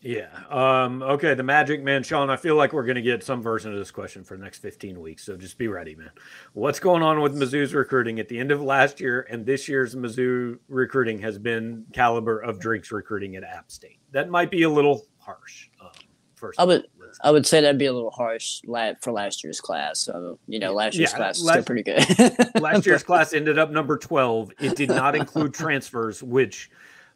Yeah. 0.03 0.27
Um, 0.51 1.01
okay. 1.03 1.35
The 1.35 1.45
Magic 1.45 1.83
Man, 1.83 2.03
Sean. 2.03 2.29
I 2.29 2.37
feel 2.37 2.57
like 2.57 2.73
we're 2.73 2.85
going 2.85 2.97
to 2.97 3.03
get 3.03 3.23
some 3.23 3.41
version 3.41 3.73
of 3.73 3.79
this 3.79 3.93
question 3.93 4.25
for 4.25 4.37
the 4.37 4.43
next 4.43 4.59
15 4.59 5.01
weeks. 5.01 5.25
So 5.25 5.37
just 5.37 5.57
be 5.59 5.69
ready, 5.69 5.95
man. 5.95 6.11
What's 6.55 6.81
going 6.81 7.03
on 7.03 7.21
with 7.21 7.37
Mizzou's 7.37 7.73
recruiting 7.73 8.19
at 8.19 8.29
the 8.29 8.39
end 8.39 8.51
of 8.51 8.61
last 8.61 9.01
year 9.01 9.27
and 9.31 9.47
this 9.47 9.69
year's 9.69 9.95
Mizzou 9.95 10.59
recruiting 10.69 11.21
has 11.21 11.39
been 11.39 11.87
caliber 11.93 12.41
of 12.41 12.59
Drake's 12.59 12.91
recruiting 12.91 13.37
at 13.37 13.45
App 13.45 13.71
State. 13.71 14.01
That 14.11 14.29
might 14.29 14.51
be 14.51 14.65
a 14.65 14.71
little 14.71 15.07
harsh. 15.19 15.69
Um, 15.81 15.91
first, 16.35 16.59
I 16.59 16.65
would-. 16.65 16.87
I 17.23 17.31
would 17.31 17.47
say 17.47 17.61
that'd 17.61 17.79
be 17.79 17.87
a 17.87 17.93
little 17.93 18.11
harsh 18.11 18.61
for 19.01 19.13
last 19.13 19.45
year's 19.45 19.61
class. 19.61 20.01
So 20.01 20.39
you 20.49 20.59
know, 20.59 20.73
last 20.73 20.97
year's 20.97 21.13
Yeah, 21.13 21.19
class 21.19 21.39
is 21.39 21.49
still 21.49 21.63
pretty 21.63 21.83
good. 21.83 22.37
last 22.61 22.87
year's 22.87 23.03
class 23.05 23.35
ended 23.35 23.59
up 23.59 23.71
number 23.71 23.99
12. 23.99 24.51
It 24.59 24.77
did 24.77 24.89
not 24.89 25.15
include 25.15 25.55
transfers, 25.55 26.23
which, 26.23 26.71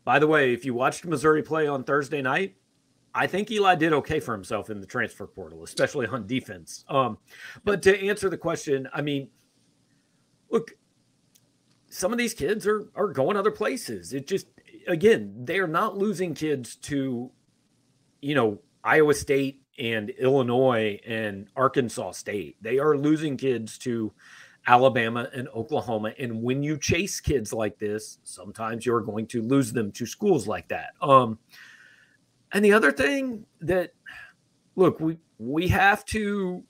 by 0.04 0.18
the 0.18 0.26
way, 0.26 0.52
if 0.52 0.64
you 0.64 0.74
watched 0.74 1.04
Missouri 1.06 1.42
play 1.42 1.66
on 1.66 1.82
Thursday 1.82 2.20
night, 2.22 2.56
I 3.16 3.26
think 3.26 3.50
Eli 3.50 3.74
did 3.76 3.94
okay 3.94 4.20
for 4.20 4.34
himself 4.34 4.68
in 4.68 4.78
the 4.78 4.86
transfer 4.86 5.26
portal, 5.26 5.64
especially 5.64 6.06
on 6.06 6.26
defense. 6.26 6.84
Um, 6.88 7.16
but 7.64 7.82
to 7.82 7.98
answer 7.98 8.28
the 8.28 8.36
question, 8.36 8.86
I 8.92 9.00
mean, 9.00 9.30
look, 10.50 10.72
some 11.88 12.12
of 12.12 12.18
these 12.18 12.34
kids 12.34 12.66
are 12.66 12.90
are 12.94 13.08
going 13.08 13.38
other 13.38 13.50
places. 13.50 14.12
It 14.12 14.26
just 14.26 14.48
again, 14.86 15.34
they 15.44 15.58
are 15.58 15.66
not 15.66 15.96
losing 15.96 16.34
kids 16.34 16.76
to, 16.76 17.30
you 18.20 18.34
know, 18.34 18.60
Iowa 18.84 19.14
State 19.14 19.62
and 19.78 20.10
Illinois 20.10 21.00
and 21.06 21.48
Arkansas 21.56 22.12
State. 22.12 22.56
They 22.60 22.78
are 22.78 22.98
losing 22.98 23.38
kids 23.38 23.78
to 23.78 24.12
Alabama 24.66 25.28
and 25.34 25.48
Oklahoma. 25.48 26.12
And 26.18 26.42
when 26.42 26.62
you 26.62 26.76
chase 26.76 27.20
kids 27.20 27.52
like 27.52 27.78
this, 27.78 28.18
sometimes 28.24 28.84
you're 28.84 29.00
going 29.00 29.26
to 29.28 29.42
lose 29.42 29.72
them 29.72 29.90
to 29.92 30.06
schools 30.06 30.46
like 30.46 30.68
that. 30.68 30.90
Um, 31.00 31.38
and 32.52 32.64
the 32.64 32.72
other 32.72 32.92
thing 32.92 33.44
that, 33.60 33.92
look, 34.74 35.00
we 35.00 35.18
we 35.38 35.68
have 35.68 36.04
to. 36.06 36.62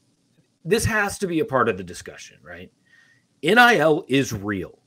This 0.65 0.85
has 0.85 1.19
to 1.19 1.27
be 1.27 1.41
a 1.41 1.45
part 1.45 1.69
of 1.69 1.77
the 1.77 1.85
discussion, 1.85 2.39
right? 2.43 2.73
NIL 3.43 4.05
is 4.09 4.33
real. 4.33 4.81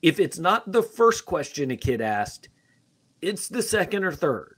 If 0.00 0.18
it's 0.18 0.38
not 0.38 0.70
the 0.70 0.82
first 0.82 1.26
question 1.26 1.70
a 1.70 1.76
kid 1.76 2.00
asked, 2.00 2.48
it's 3.20 3.48
the 3.48 3.62
second 3.62 4.04
or 4.04 4.12
third. 4.12 4.56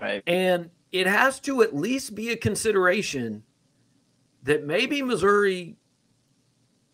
right. 0.00 0.22
And 0.26 0.70
it 0.92 1.06
has 1.06 1.40
to 1.40 1.62
at 1.62 1.74
least 1.74 2.14
be 2.14 2.30
a 2.30 2.36
consideration 2.36 3.42
that 4.44 4.64
maybe 4.64 5.02
Missouri 5.02 5.76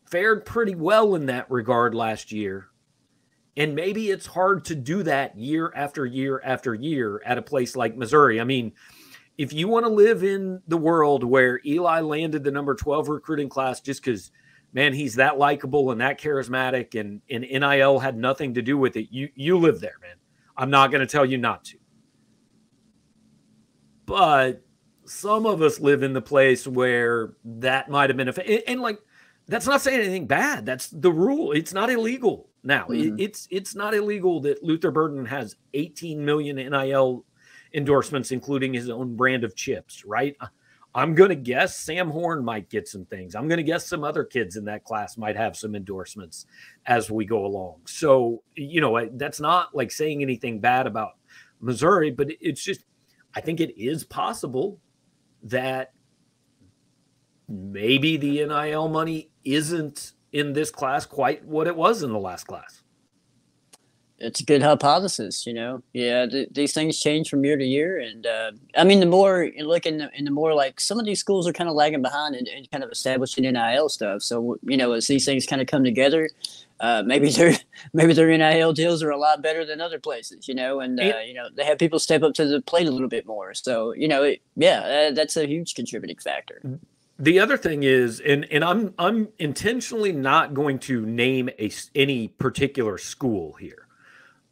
fared 0.06 0.44
pretty 0.44 0.74
well 0.74 1.14
in 1.14 1.26
that 1.26 1.50
regard 1.50 1.94
last 1.94 2.32
year. 2.32 2.68
And 3.56 3.74
maybe 3.74 4.10
it's 4.10 4.26
hard 4.26 4.64
to 4.66 4.74
do 4.74 5.02
that 5.04 5.38
year 5.38 5.72
after 5.76 6.04
year 6.04 6.40
after 6.44 6.74
year 6.74 7.22
at 7.24 7.38
a 7.38 7.42
place 7.42 7.76
like 7.76 7.96
Missouri. 7.96 8.40
I 8.40 8.44
mean, 8.44 8.72
if 9.38 9.52
you 9.52 9.68
want 9.68 9.86
to 9.86 9.90
live 9.90 10.24
in 10.24 10.60
the 10.66 10.76
world 10.76 11.22
where 11.22 11.60
Eli 11.64 12.00
landed 12.00 12.42
the 12.42 12.50
number 12.50 12.74
12 12.74 13.08
recruiting 13.08 13.48
class 13.48 13.80
just 13.80 14.02
because, 14.02 14.32
man, 14.72 14.92
he's 14.92 15.14
that 15.16 15.38
likable 15.38 15.92
and 15.92 16.00
that 16.00 16.20
charismatic 16.20 16.98
and, 16.98 17.20
and 17.30 17.42
NIL 17.42 18.00
had 18.00 18.16
nothing 18.16 18.54
to 18.54 18.62
do 18.62 18.76
with 18.76 18.96
it, 18.96 19.08
you, 19.10 19.28
you 19.34 19.58
live 19.58 19.80
there, 19.80 19.98
man. 20.02 20.16
I'm 20.56 20.70
not 20.70 20.90
going 20.90 21.00
to 21.00 21.10
tell 21.10 21.24
you 21.24 21.38
not 21.38 21.64
to 21.66 21.78
but 24.06 24.62
some 25.06 25.46
of 25.46 25.62
us 25.62 25.80
live 25.80 26.02
in 26.02 26.12
the 26.12 26.22
place 26.22 26.66
where 26.66 27.34
that 27.44 27.90
might 27.90 28.10
have 28.10 28.16
been 28.16 28.28
a 28.28 28.32
and, 28.32 28.62
and, 28.66 28.80
like 28.80 28.98
that's 29.46 29.66
not 29.66 29.80
saying 29.80 30.00
anything 30.00 30.26
bad 30.26 30.64
that's 30.64 30.88
the 30.88 31.12
rule 31.12 31.52
it's 31.52 31.72
not 31.72 31.90
illegal 31.90 32.48
now 32.64 32.86
Mhm. 32.88 33.14
it's 33.20 33.46
it's 33.50 33.74
not 33.74 33.94
illegal 33.94 34.40
that 34.40 34.62
luther 34.62 34.90
burden 34.90 35.24
has 35.26 35.54
18 35.74 36.24
million 36.24 36.56
nil 36.56 37.24
endorsements 37.74 38.30
including 38.32 38.72
his 38.74 38.88
own 38.90 39.14
brand 39.16 39.44
of 39.44 39.54
chips 39.54 40.04
right? 40.04 40.36
I'm 40.96 41.14
going 41.16 41.30
to 41.30 41.34
guess 41.36 41.76
sam 41.76 42.08
horn 42.08 42.44
might 42.44 42.70
get 42.70 42.86
some 42.86 43.04
things. 43.06 43.34
I'm 43.34 43.48
going 43.48 43.56
to 43.56 43.64
guess 43.64 43.84
some 43.84 44.04
other 44.04 44.22
kids 44.22 44.54
in 44.54 44.64
that 44.66 44.84
class 44.84 45.18
might 45.18 45.36
have 45.36 45.56
some 45.56 45.74
endorsements 45.74 46.46
as 46.86 47.10
we 47.10 47.24
go 47.24 47.44
along. 47.44 47.80
So 47.86 48.42
you 48.54 48.80
know 48.80 49.08
that's 49.14 49.40
not 49.40 49.74
like 49.74 49.90
saying 49.90 50.22
anything 50.22 50.60
bad 50.60 50.86
about 50.86 51.12
missouri 51.60 52.10
but 52.10 52.28
it's 52.40 52.62
just 52.62 52.84
I 53.34 53.40
think 53.40 53.58
it 53.60 53.76
is 53.80 54.04
possible 54.04 54.78
that 55.42 55.92
maybe 57.48 58.16
the 58.16 58.46
NIL 58.46 58.88
money 58.88 59.30
isn't 59.44 60.12
in 60.34 60.52
this 60.52 60.70
class 60.70 61.06
quite 61.06 61.44
what 61.44 61.66
it 61.68 61.76
was 61.76 62.02
in 62.02 62.12
the 62.12 62.18
last 62.18 62.44
class. 62.44 62.82
It's 64.18 64.40
a 64.40 64.44
good 64.44 64.62
hypothesis, 64.62 65.46
you 65.46 65.54
know. 65.54 65.82
Yeah, 65.92 66.26
th- 66.26 66.48
these 66.50 66.72
things 66.72 67.00
change 67.00 67.28
from 67.28 67.44
year 67.44 67.56
to 67.56 67.64
year, 67.64 67.98
and 67.98 68.26
uh, 68.26 68.52
I 68.76 68.84
mean, 68.84 69.00
the 69.00 69.06
more 69.06 69.44
you 69.44 69.66
look 69.66 69.86
in 69.86 69.98
the, 69.98 70.10
in 70.14 70.24
the 70.24 70.30
more 70.30 70.54
like 70.54 70.80
some 70.80 70.98
of 70.98 71.06
these 71.06 71.20
schools 71.20 71.48
are 71.48 71.52
kind 71.52 71.68
of 71.68 71.74
lagging 71.74 72.02
behind 72.02 72.34
and, 72.34 72.48
and 72.48 72.70
kind 72.70 72.84
of 72.84 72.90
establishing 72.90 73.44
NIL 73.44 73.88
stuff. 73.88 74.22
So 74.22 74.56
you 74.62 74.76
know, 74.76 74.92
as 74.92 75.06
these 75.06 75.24
things 75.24 75.46
kind 75.46 75.60
of 75.60 75.68
come 75.68 75.84
together, 75.84 76.30
uh, 76.80 77.02
maybe 77.04 77.28
their 77.30 77.54
maybe 77.92 78.12
their 78.12 78.36
NIL 78.36 78.72
deals 78.72 79.02
are 79.02 79.10
a 79.10 79.18
lot 79.18 79.42
better 79.42 79.64
than 79.64 79.80
other 79.80 79.98
places, 79.98 80.48
you 80.48 80.54
know, 80.54 80.80
and 80.80 80.98
uh, 80.98 81.18
you 81.26 81.34
know 81.34 81.48
they 81.54 81.64
have 81.64 81.78
people 81.78 81.98
step 81.98 82.22
up 82.22 82.34
to 82.34 82.46
the 82.46 82.60
plate 82.62 82.86
a 82.86 82.92
little 82.92 83.08
bit 83.08 83.26
more. 83.26 83.52
So 83.52 83.92
you 83.92 84.08
know, 84.08 84.22
it, 84.22 84.42
yeah, 84.56 84.80
uh, 84.80 85.10
that's 85.12 85.36
a 85.36 85.46
huge 85.46 85.74
contributing 85.74 86.18
factor. 86.18 86.60
The 87.18 87.38
other 87.38 87.56
thing 87.56 87.84
is, 87.84 88.20
and 88.20 88.44
and 88.50 88.64
I'm 88.64 88.92
I'm 88.98 89.28
intentionally 89.38 90.12
not 90.12 90.52
going 90.52 90.80
to 90.80 91.06
name 91.06 91.48
a 91.60 91.70
any 91.94 92.28
particular 92.28 92.98
school 92.98 93.52
here, 93.52 93.86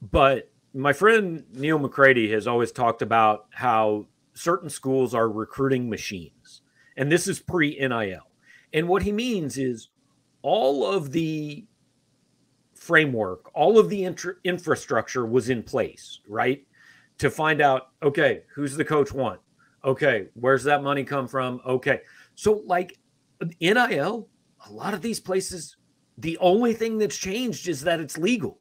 but 0.01 0.51
my 0.73 0.93
friend 0.93 1.45
Neal 1.55 1.79
McCready 1.79 2.31
has 2.31 2.47
always 2.47 2.71
talked 2.71 3.03
about 3.03 3.47
how 3.51 4.07
certain 4.35 4.71
schools 4.71 5.13
are 5.13 5.29
recruiting 5.29 5.91
machines, 5.91 6.63
and 6.97 7.11
this 7.11 7.27
is 7.27 7.41
pre 7.41 7.77
NIL. 7.81 8.29
And 8.73 8.89
what 8.89 9.03
he 9.03 9.11
means 9.13 9.59
is 9.59 9.89
all 10.43 10.87
of 10.87 11.11
the 11.11 11.67
framework, 12.75 13.51
all 13.55 13.79
of 13.79 13.89
the 13.89 14.03
intr- 14.03 14.37
infrastructure 14.45 15.27
was 15.27 15.51
in 15.51 15.63
place, 15.63 16.21
right? 16.29 16.65
To 17.19 17.31
find 17.31 17.61
out, 17.61 17.89
okay, 18.03 18.43
who's 18.55 18.77
the 18.77 18.85
coach 18.85 19.13
want? 19.13 19.41
Okay, 19.85 20.29
where's 20.35 20.65
that 20.65 20.83
money 20.83 21.03
come 21.03 21.27
from? 21.27 21.61
Okay. 21.67 22.01
So, 22.35 22.63
like 22.67 22.99
NIL, 23.61 24.29
a 24.67 24.73
lot 24.73 24.95
of 24.95 25.03
these 25.03 25.21
places, 25.21 25.77
the 26.19 26.39
only 26.39 26.75
thing 26.75 26.99
that's 26.99 27.17
changed 27.17 27.69
is 27.69 27.83
that 27.83 28.01
it's 28.01 28.19
legal. 28.19 28.59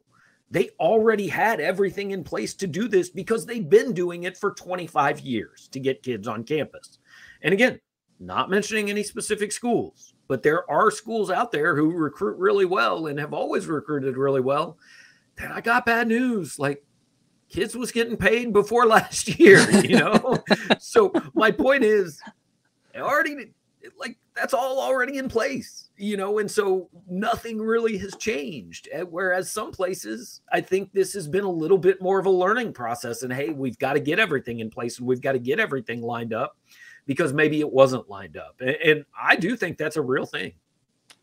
They 0.50 0.70
already 0.78 1.28
had 1.28 1.60
everything 1.60 2.10
in 2.10 2.24
place 2.24 2.52
to 2.54 2.66
do 2.66 2.86
this 2.86 3.08
because 3.08 3.46
they've 3.46 3.68
been 3.68 3.94
doing 3.94 4.24
it 4.24 4.36
for 4.36 4.52
25 4.52 5.20
years 5.20 5.68
to 5.68 5.80
get 5.80 6.02
kids 6.02 6.28
on 6.28 6.44
campus. 6.44 6.98
And 7.42 7.54
again, 7.54 7.80
not 8.20 8.50
mentioning 8.50 8.90
any 8.90 9.02
specific 9.02 9.50
schools, 9.50 10.14
but 10.28 10.42
there 10.42 10.70
are 10.70 10.90
schools 10.90 11.30
out 11.30 11.52
there 11.52 11.74
who 11.74 11.90
recruit 11.92 12.36
really 12.38 12.66
well 12.66 13.06
and 13.06 13.18
have 13.18 13.32
always 13.32 13.66
recruited 13.66 14.16
really 14.16 14.42
well. 14.42 14.78
Then 15.36 15.50
I 15.50 15.60
got 15.60 15.86
bad 15.86 16.08
news. 16.08 16.58
Like 16.58 16.84
kids 17.48 17.74
was 17.74 17.90
getting 17.90 18.16
paid 18.16 18.52
before 18.52 18.86
last 18.86 19.38
year, 19.40 19.68
you 19.82 19.98
know? 19.98 20.36
so 20.78 21.12
my 21.34 21.50
point 21.50 21.82
is 21.82 22.20
already 22.94 23.52
like 23.98 24.18
that's 24.34 24.54
all 24.54 24.80
already 24.80 25.18
in 25.18 25.28
place, 25.28 25.90
you 25.96 26.16
know, 26.16 26.38
and 26.38 26.50
so 26.50 26.88
nothing 27.08 27.58
really 27.58 27.98
has 27.98 28.16
changed. 28.16 28.88
Whereas 29.10 29.52
some 29.52 29.72
places, 29.72 30.40
I 30.52 30.60
think 30.60 30.92
this 30.92 31.12
has 31.14 31.28
been 31.28 31.44
a 31.44 31.50
little 31.50 31.78
bit 31.78 32.00
more 32.00 32.18
of 32.18 32.26
a 32.26 32.30
learning 32.30 32.72
process. 32.72 33.22
And 33.22 33.32
hey, 33.32 33.50
we've 33.50 33.78
got 33.78 33.94
to 33.94 34.00
get 34.00 34.18
everything 34.18 34.60
in 34.60 34.70
place 34.70 34.98
and 34.98 35.06
we've 35.06 35.20
got 35.20 35.32
to 35.32 35.38
get 35.38 35.60
everything 35.60 36.02
lined 36.02 36.32
up 36.32 36.56
because 37.06 37.32
maybe 37.32 37.60
it 37.60 37.70
wasn't 37.70 38.08
lined 38.08 38.36
up. 38.36 38.56
And, 38.60 38.70
and 38.70 39.04
I 39.20 39.36
do 39.36 39.56
think 39.56 39.78
that's 39.78 39.96
a 39.96 40.02
real 40.02 40.26
thing. 40.26 40.52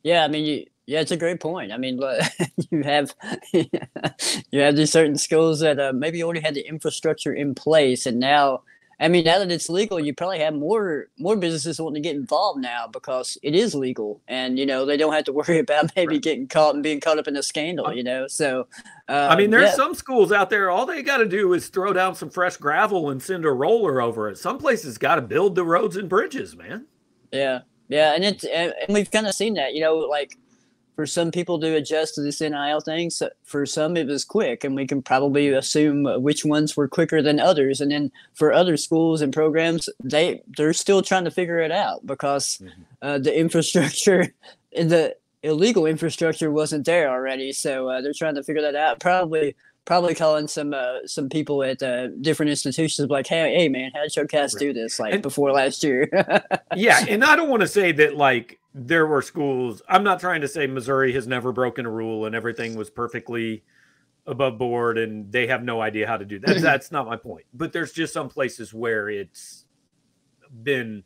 Yeah, 0.04 0.24
I 0.24 0.28
mean, 0.28 0.46
you 0.46 0.66
Yeah, 0.86 1.02
it's 1.02 1.12
a 1.12 1.18
great 1.18 1.40
point. 1.40 1.72
I 1.72 1.78
mean, 1.78 2.00
you 2.72 2.84
have 2.84 3.14
you 3.54 4.60
have 4.60 4.76
these 4.76 4.92
certain 4.92 5.18
schools 5.18 5.60
that 5.60 5.80
uh, 5.80 5.94
maybe 5.94 6.24
already 6.24 6.42
had 6.42 6.54
the 6.54 6.68
infrastructure 6.68 7.34
in 7.34 7.56
place, 7.56 8.06
and 8.06 8.20
now 8.20 8.64
I 9.02 9.08
mean, 9.08 9.24
now 9.24 9.40
that 9.40 9.50
it's 9.50 9.70
legal, 9.70 10.00
you 10.00 10.14
probably 10.14 10.40
have 10.40 10.54
more 10.54 11.08
more 11.18 11.38
businesses 11.38 11.80
wanting 11.80 12.04
to 12.04 12.10
get 12.10 12.18
involved 12.18 12.60
now 12.60 12.88
because 12.88 13.38
it 13.42 13.56
is 13.56 13.74
legal, 13.74 14.22
and 14.28 14.60
you 14.60 14.66
know 14.66 14.86
they 14.86 14.98
don't 14.98 15.14
have 15.14 15.24
to 15.26 15.34
worry 15.40 15.60
about 15.60 15.92
maybe 15.96 16.16
right. 16.16 16.22
getting 16.22 16.48
caught 16.48 16.74
and 16.74 16.84
being 16.84 17.00
caught 17.00 17.18
up 17.18 17.28
in 17.28 17.36
a 17.38 17.44
scandal. 17.44 17.94
You 17.94 18.04
know, 18.04 18.28
so 18.28 18.68
uh, 19.08 19.28
I 19.32 19.38
mean, 19.38 19.52
there's 19.52 19.70
yeah. 19.70 19.76
some 19.76 19.94
schools 19.94 20.32
out 20.32 20.50
there. 20.50 20.70
All 20.70 20.86
they 20.86 21.02
got 21.02 21.18
to 21.18 21.28
do 21.28 21.54
is 21.54 21.70
throw 21.70 21.94
down 21.94 22.16
some 22.16 22.30
fresh 22.30 22.58
gravel 22.58 23.10
and 23.10 23.22
send 23.22 23.46
a 23.46 23.52
roller 23.52 24.02
over 24.02 24.30
it. 24.30 24.38
Some 24.38 24.58
places 24.58 24.98
got 24.98 25.16
to 25.16 25.22
build 25.22 25.56
the 25.56 25.64
roads 25.64 25.96
and 25.96 26.10
bridges, 26.10 26.58
man. 26.58 26.86
Yeah, 27.32 27.62
yeah, 27.88 28.16
and 28.16 28.26
it's 28.26 28.44
and 28.44 28.74
we've 28.90 29.12
kind 29.12 29.28
of 29.28 29.34
seen 29.34 29.54
that. 29.54 29.74
You 29.74 29.82
know, 29.82 29.96
like 29.96 30.38
for 31.00 31.06
some 31.06 31.32
people 31.32 31.58
to 31.58 31.78
adjust 31.78 32.16
to 32.16 32.22
this 32.22 32.42
NIL 32.42 32.82
thing. 32.82 33.10
So 33.10 33.30
for 33.46 33.66
some, 33.66 33.96
it 33.96 34.08
was 34.08 34.26
quick, 34.26 34.66
and 34.66 34.76
we 34.76 34.86
can 34.86 35.02
probably 35.02 35.48
assume 35.48 36.04
which 36.22 36.44
ones 36.44 36.76
were 36.76 36.90
quicker 36.90 37.22
than 37.22 37.40
others. 37.40 37.80
And 37.80 37.90
then 37.90 38.12
for 38.34 38.52
other 38.52 38.76
schools 38.76 39.22
and 39.22 39.32
programs, 39.32 39.88
they 40.04 40.42
they're 40.58 40.74
still 40.74 41.02
trying 41.02 41.24
to 41.24 41.32
figure 41.32 41.60
it 41.60 41.72
out 41.72 42.06
because 42.06 42.58
mm-hmm. 42.62 42.82
uh, 43.02 43.18
the 43.18 43.34
infrastructure, 43.34 44.34
the 44.74 45.16
illegal 45.42 45.86
infrastructure, 45.86 46.52
wasn't 46.52 46.86
there 46.86 47.10
already. 47.10 47.54
So 47.54 47.88
uh, 47.88 48.02
they're 48.02 48.12
trying 48.12 48.36
to 48.36 48.44
figure 48.44 48.64
that 48.64 48.76
out. 48.76 49.00
Probably 49.00 49.56
probably 49.86 50.16
calling 50.16 50.50
some 50.50 50.74
uh, 50.74 50.98
some 51.06 51.30
people 51.30 51.64
at 51.64 51.82
uh, 51.82 52.08
different 52.20 52.50
institutions 52.50 53.10
like, 53.10 53.28
hey, 53.28 53.56
hey, 53.56 53.70
man, 53.70 53.92
how 53.96 54.02
did 54.02 54.18
your 54.18 54.28
cast 54.28 54.60
do 54.60 54.74
this 54.74 55.00
like 55.00 55.14
and, 55.14 55.24
before 55.24 55.54
last 55.54 55.82
year? 55.82 56.10
yeah, 56.76 57.06
and 57.08 57.24
I 57.24 57.38
don't 57.38 57.50
want 57.50 57.62
to 57.62 57.70
say 57.70 57.94
that 57.94 58.18
like 58.18 58.59
there 58.74 59.08
were 59.08 59.22
schools. 59.22 59.82
I'm 59.88 60.04
not 60.04 60.20
trying 60.20 60.42
to 60.42 60.48
say 60.48 60.68
Missouri 60.68 61.14
has 61.14 61.28
never 61.28 61.52
broken 61.52 61.86
a 61.86 61.90
rule 61.90 62.26
and 62.26 62.36
everything 62.36 62.76
was 62.76 62.90
perfectly 62.90 63.64
above 64.28 64.58
board 64.58 64.98
and 64.98 65.32
they 65.32 65.48
have 65.48 65.64
no 65.64 65.82
idea 65.82 66.08
how 66.08 66.18
to 66.18 66.26
do 66.26 66.40
that. 66.40 66.58
That's 66.62 66.92
not 66.92 67.08
my 67.08 67.16
point. 67.16 67.46
But 67.54 67.74
there's 67.74 67.92
just 67.92 68.14
some 68.14 68.30
places 68.30 68.74
where 68.74 69.10
it's 69.10 69.66
been 70.64 71.04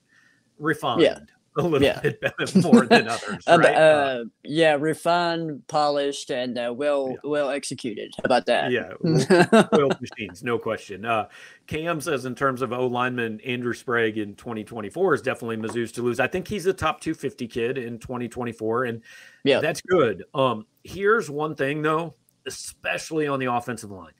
refined. 0.57 1.01
Yeah 1.01 1.19
a 1.57 1.61
little 1.61 1.81
yeah. 1.81 1.99
bit 1.99 2.19
better 2.21 2.59
more 2.59 2.85
than 2.85 3.07
others. 3.07 3.43
Uh, 3.47 3.57
right? 3.57 3.75
Uh, 3.75 4.23
yeah, 4.43 4.75
refined, 4.79 5.67
polished, 5.67 6.29
and 6.29 6.57
uh, 6.57 6.73
well 6.75 7.09
yeah. 7.11 7.17
well 7.23 7.49
executed. 7.49 8.13
How 8.17 8.23
about 8.25 8.45
that? 8.45 8.71
Yeah, 8.71 8.93
well 9.71 9.89
machines, 9.99 10.43
no 10.43 10.57
question. 10.57 11.05
Uh, 11.05 11.27
Cam 11.67 11.99
says 11.99 12.25
in 12.25 12.35
terms 12.35 12.61
of 12.61 12.71
O 12.71 12.87
lineman, 12.87 13.41
Andrew 13.41 13.73
Sprague 13.73 14.17
in 14.17 14.35
2024 14.35 15.15
is 15.15 15.21
definitely 15.21 15.57
Mizzou's 15.57 15.91
to 15.93 16.01
lose. 16.01 16.19
I 16.19 16.27
think 16.27 16.47
he's 16.47 16.65
a 16.65 16.73
top 16.73 17.01
250 17.01 17.47
kid 17.47 17.77
in 17.77 17.99
2024, 17.99 18.85
and 18.85 19.01
yeah, 19.43 19.59
that's 19.59 19.81
good. 19.81 20.23
Um, 20.33 20.65
here's 20.83 21.29
one 21.29 21.55
thing 21.55 21.81
though, 21.81 22.15
especially 22.47 23.27
on 23.27 23.39
the 23.39 23.51
offensive 23.51 23.91
line. 23.91 24.13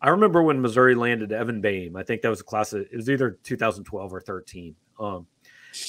I 0.00 0.10
remember 0.10 0.42
when 0.42 0.60
Missouri 0.60 0.94
landed 0.94 1.32
Evan 1.32 1.60
Boehm. 1.60 1.96
I 1.96 2.02
think 2.02 2.22
that 2.22 2.28
was 2.28 2.40
a 2.40 2.44
class. 2.44 2.72
Of, 2.72 2.82
it 2.82 2.96
was 2.96 3.08
either 3.08 3.38
2012 3.42 4.12
or 4.12 4.20
13. 4.20 4.74
Um, 4.98 5.26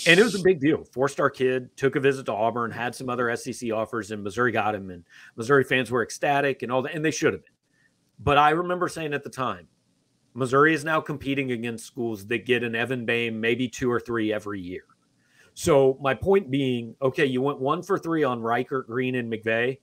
and 0.06 0.20
it 0.20 0.24
was 0.24 0.36
a 0.36 0.44
big 0.44 0.60
deal. 0.60 0.84
Four 0.84 1.10
star 1.10 1.29
kid 1.29 1.75
took 1.77 1.96
a 1.96 2.00
visit 2.00 2.25
to 2.27 2.34
Auburn, 2.34 2.72
had 2.72 2.96
some 2.96 3.10
other 3.10 3.36
SEC 3.36 3.72
offers, 3.72 4.12
and 4.12 4.24
Missouri 4.24 4.51
got 4.51 4.75
him. 4.75 4.89
And 4.89 5.03
Missouri 5.36 5.63
fans 5.63 5.91
were 5.91 6.03
ecstatic 6.03 6.63
and 6.63 6.72
all 6.72 6.82
that, 6.84 6.94
and 6.94 7.03
they 7.03 7.12
should 7.12 7.34
have 7.34 7.44
been. 7.44 7.53
But 8.20 8.38
I 8.38 8.51
remember 8.51 8.88
saying 8.88 9.13
at 9.13 9.24
the 9.24 9.29
time, 9.29 9.67
Missouri 10.34 10.74
is 10.74 10.84
now 10.84 11.01
competing 11.01 11.51
against 11.51 11.86
schools 11.86 12.27
that 12.27 12.46
get 12.46 12.63
an 12.63 12.75
Evan 12.75 13.06
Boehm, 13.06 13.39
maybe 13.39 13.67
two 13.67 13.91
or 13.91 14.00
three 14.00 14.32
every 14.32 14.62
year. 14.62 14.84
So 15.53 15.98
my 16.01 16.13
point 16.13 16.51
being, 16.51 16.96
okay, 17.01 17.25
you 17.25 17.41
went 17.41 17.60
one 17.60 17.82
for 17.82 17.98
three 17.98 18.24
on 18.24 18.41
Reichert, 18.41 18.88
Green, 18.88 19.15
and 19.15 19.32
McVay. 19.32 19.79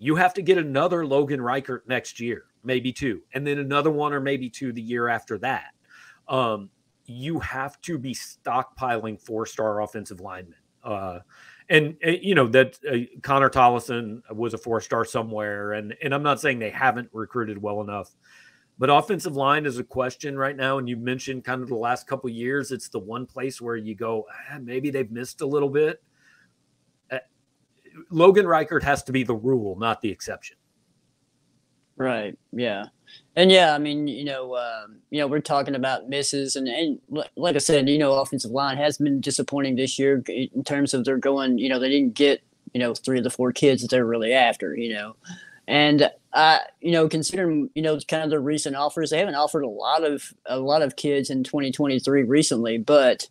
You 0.00 0.16
have 0.16 0.34
to 0.34 0.42
get 0.42 0.58
another 0.58 1.06
Logan 1.06 1.40
Reichert 1.40 1.86
next 1.88 2.18
year, 2.18 2.46
maybe 2.64 2.92
two, 2.92 3.22
and 3.34 3.46
then 3.46 3.58
another 3.58 3.90
one 3.90 4.12
or 4.12 4.20
maybe 4.20 4.50
two 4.50 4.72
the 4.72 4.82
year 4.82 5.08
after 5.08 5.38
that. 5.38 5.70
Um, 6.26 6.70
you 7.08 7.40
have 7.40 7.80
to 7.80 7.98
be 7.98 8.14
stockpiling 8.14 9.20
four 9.20 9.46
star 9.46 9.80
offensive 9.80 10.20
linemen. 10.20 10.58
Uh, 10.84 11.20
and, 11.70 11.96
and, 12.02 12.18
you 12.22 12.34
know 12.34 12.46
that 12.48 12.78
uh, 12.88 12.98
Connor 13.22 13.50
Tollison 13.50 14.22
was 14.32 14.54
a 14.54 14.58
four 14.58 14.80
star 14.80 15.04
somewhere, 15.04 15.72
and 15.72 15.94
and 16.02 16.14
I'm 16.14 16.22
not 16.22 16.40
saying 16.40 16.58
they 16.58 16.70
haven't 16.70 17.08
recruited 17.12 17.60
well 17.60 17.80
enough, 17.80 18.14
but 18.78 18.90
offensive 18.90 19.36
line 19.36 19.66
is 19.66 19.78
a 19.78 19.84
question 19.84 20.36
right 20.36 20.56
now. 20.56 20.78
And 20.78 20.88
you 20.88 20.96
mentioned 20.96 21.44
kind 21.44 21.62
of 21.62 21.68
the 21.68 21.74
last 21.74 22.06
couple 22.06 22.30
years, 22.30 22.70
it's 22.72 22.88
the 22.88 22.98
one 22.98 23.26
place 23.26 23.60
where 23.60 23.76
you 23.76 23.94
go, 23.94 24.26
ah, 24.50 24.58
maybe 24.60 24.90
they've 24.90 25.10
missed 25.10 25.40
a 25.40 25.46
little 25.46 25.68
bit. 25.68 26.02
Uh, 27.10 27.18
Logan 28.10 28.46
Reichert 28.46 28.82
has 28.84 29.02
to 29.04 29.12
be 29.12 29.24
the 29.24 29.34
rule, 29.34 29.76
not 29.78 30.00
the 30.00 30.10
exception. 30.10 30.56
Right. 31.98 32.38
Yeah. 32.52 32.86
And 33.34 33.50
yeah, 33.50 33.74
I 33.74 33.78
mean, 33.78 34.08
you 34.08 34.24
know, 34.24 34.56
um, 34.56 34.96
you 35.10 35.20
know, 35.20 35.26
we're 35.26 35.40
talking 35.40 35.74
about 35.74 36.08
misses, 36.08 36.56
and, 36.56 36.68
and 36.68 37.00
like 37.36 37.54
I 37.54 37.58
said, 37.58 37.88
you 37.88 37.98
know, 37.98 38.14
offensive 38.14 38.50
line 38.50 38.76
has 38.76 38.98
been 38.98 39.20
disappointing 39.20 39.76
this 39.76 39.98
year 39.98 40.22
in 40.26 40.64
terms 40.64 40.92
of 40.92 41.04
they're 41.04 41.18
going. 41.18 41.58
You 41.58 41.68
know, 41.68 41.78
they 41.78 41.88
didn't 41.88 42.14
get 42.14 42.42
you 42.72 42.80
know 42.80 42.94
three 42.94 43.18
of 43.18 43.24
the 43.24 43.30
four 43.30 43.52
kids 43.52 43.82
that 43.82 43.90
they're 43.90 44.04
really 44.04 44.32
after. 44.32 44.76
You 44.76 44.92
know, 44.92 45.16
and 45.66 46.10
uh, 46.32 46.58
you 46.80 46.92
know, 46.92 47.08
considering 47.08 47.70
you 47.74 47.82
know 47.82 47.98
kind 48.08 48.24
of 48.24 48.30
the 48.30 48.40
recent 48.40 48.76
offers, 48.76 49.10
they 49.10 49.18
haven't 49.18 49.36
offered 49.36 49.62
a 49.62 49.68
lot 49.68 50.04
of 50.04 50.34
a 50.46 50.58
lot 50.58 50.82
of 50.82 50.96
kids 50.96 51.30
in 51.30 51.44
2023 51.44 52.24
recently, 52.24 52.78
but 52.78 53.28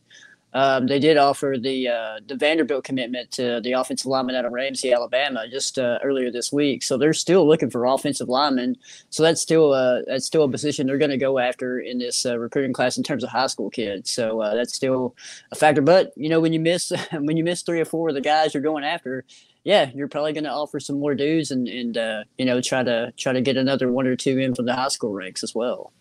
um, 0.58 0.88
they 0.88 0.98
did 0.98 1.18
offer 1.18 1.56
the 1.62 1.88
uh, 1.88 2.20
the 2.26 2.36
Vanderbilt 2.36 2.84
commitment 2.84 3.30
to 3.34 3.62
the 3.62 3.74
offensive 3.74 4.08
lineman 4.08 4.34
out 4.34 4.44
of 4.44 4.52
Ramsey, 4.52 4.92
Alabama, 4.92 5.48
just 5.48 5.78
uh, 5.78 6.00
earlier 6.04 6.32
this 6.32 6.52
week. 6.52 6.82
So 6.82 6.98
they're 6.98 7.14
still 7.14 7.48
looking 7.48 7.70
for 7.70 7.86
offensive 7.86 8.28
linemen. 8.28 8.76
So 9.12 9.22
that's 9.22 9.40
still 9.40 9.76
a 9.76 10.02
that's 10.08 10.26
still 10.26 10.42
a 10.42 10.50
position 10.50 10.88
they're 10.88 10.98
going 10.98 11.12
to 11.12 11.18
go 11.18 11.38
after 11.38 11.80
in 11.80 12.00
this 12.00 12.26
uh, 12.26 12.40
recruiting 12.40 12.74
class 12.74 12.98
in 12.98 13.04
terms 13.04 13.24
of 13.24 13.30
high 13.30 13.46
school 13.46 13.70
kids. 13.70 14.10
So 14.10 14.42
uh, 14.42 14.56
that's 14.56 14.74
still 14.74 15.16
a 15.52 15.56
factor. 15.56 15.84
But 15.84 16.12
you 16.16 16.28
know, 16.28 16.40
when 16.40 16.54
you 16.54 16.60
miss 16.60 16.92
when 17.12 17.38
you 17.38 17.44
miss 17.44 17.62
three 17.62 17.80
or 17.80 17.86
four 17.86 18.10
of 18.10 18.16
the 18.16 18.22
guys 18.22 18.56
you're 18.56 18.64
going 18.64 18.84
after, 18.84 19.26
yeah, 19.64 19.92
you're 19.94 20.08
probably 20.08 20.34
going 20.34 20.46
to 20.46 20.52
offer 20.52 20.80
some 20.80 21.00
more 21.00 21.14
dues 21.14 21.52
and 21.52 21.68
and 21.68 22.00
uh, 22.00 22.24
you 22.40 22.46
know 22.46 22.62
try 22.62 22.82
to 22.82 23.14
try 23.16 23.32
to 23.32 23.42
get 23.42 23.58
another 23.58 23.92
one 23.92 24.08
or 24.08 24.16
two 24.16 24.40
in 24.40 24.56
from 24.56 24.66
the 24.66 24.74
high 24.74 24.88
school 24.88 25.14
ranks 25.14 25.44
as 25.44 25.54
well. 25.54 25.94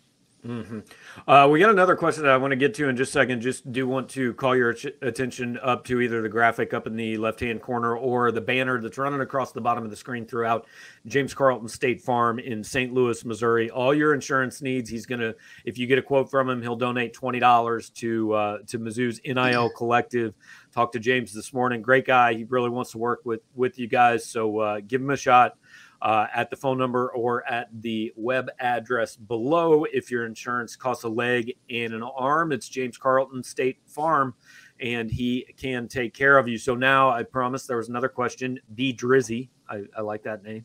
Mm-hmm. 0.47 0.81
Uh, 1.29 1.49
we 1.49 1.59
got 1.59 1.71
another 1.71 1.97
question 1.97 2.23
that 2.23 2.33
I 2.33 2.37
want 2.37 2.53
to 2.53 2.57
get 2.57 2.75
to 2.75 2.89
in 2.89 2.97
just 2.97 3.11
a 3.11 3.13
second. 3.13 3.41
Just 3.41 3.73
do 3.73 3.87
want 3.89 4.09
to 4.11 4.33
call 4.35 4.55
your 4.57 4.73
ch- 4.73 4.87
attention 5.03 5.59
up 5.61 5.85
to 5.87 6.01
either 6.01 6.23
the 6.23 6.29
graphic 6.29 6.73
up 6.73 6.87
in 6.87 6.95
the 6.95 7.17
left 7.17 7.41
hand 7.41 7.61
corner 7.61 7.97
or 7.97 8.31
the 8.31 8.41
banner 8.41 8.81
that's 8.81 8.97
running 8.97 9.21
across 9.21 9.53
the 9.53 9.61
bottom 9.61 9.83
of 9.83 9.91
the 9.91 9.97
screen 9.97 10.25
throughout 10.25 10.67
James 11.07 11.35
Carlton 11.35 11.69
State 11.69 12.01
Farm 12.01 12.39
in 12.39 12.63
St. 12.63 12.93
Louis, 12.93 13.25
Missouri. 13.25 13.71
All 13.71 13.93
your 13.93 14.15
insurance 14.15 14.63
needs. 14.63 14.89
He's 14.89 15.07
gonna, 15.07 15.35
if 15.65 15.79
you 15.79 15.87
get 15.87 15.99
a 15.99 16.03
quote 16.03 16.31
from 16.31 16.49
him, 16.49 16.63
he'll 16.63 16.77
donate 16.77 17.13
twenty 17.13 17.41
dollars 17.41 17.91
to 17.91 18.33
uh, 18.33 18.59
to 18.69 18.79
Mizzou's 18.79 19.21
NIL 19.25 19.71
Collective. 19.71 20.35
Talked 20.73 20.93
to 20.93 21.01
James 21.01 21.33
this 21.33 21.53
morning. 21.53 21.83
Great 21.83 22.07
guy. 22.07 22.35
He 22.35 22.45
really 22.45 22.71
wants 22.71 22.93
to 22.93 22.99
work 22.99 23.23
with 23.25 23.41
with 23.55 23.79
you 23.79 23.89
guys. 23.89 24.25
So 24.25 24.59
uh, 24.59 24.81
give 24.87 25.01
him 25.01 25.11
a 25.11 25.17
shot 25.17 25.57
uh, 26.03 26.27
at 26.35 26.51
the 26.51 26.57
phone 26.57 26.79
number 26.79 27.11
or 27.13 27.47
at 27.49 27.69
the 27.81 28.13
web 28.17 28.51
address 28.59 29.17
below. 29.17 29.85
If 29.93 30.11
your 30.11 30.27
insurance 30.27 30.77
costs 30.77 31.05
a 31.05 31.09
leg 31.09 31.55
and 31.71 31.93
an 31.93 32.03
arm, 32.03 32.53
it's 32.53 32.69
James 32.69 32.99
Carlton 32.99 33.43
State 33.43 33.79
Farm, 33.87 34.35
and 34.81 35.11
he 35.11 35.47
can 35.57 35.89
take 35.89 36.15
care 36.15 36.39
of 36.39 36.49
you. 36.49 36.59
So 36.59 36.75
now 36.75 37.11
I 37.11 37.23
promise 37.23 37.67
there 37.67 37.79
was 37.79 37.89
another 37.89 38.09
question. 38.09 38.59
B 38.75 38.93
Drizzy, 38.93 39.49
I, 39.69 39.85
I 39.97 40.03
like 40.03 40.23
that 40.25 40.43
name. 40.43 40.65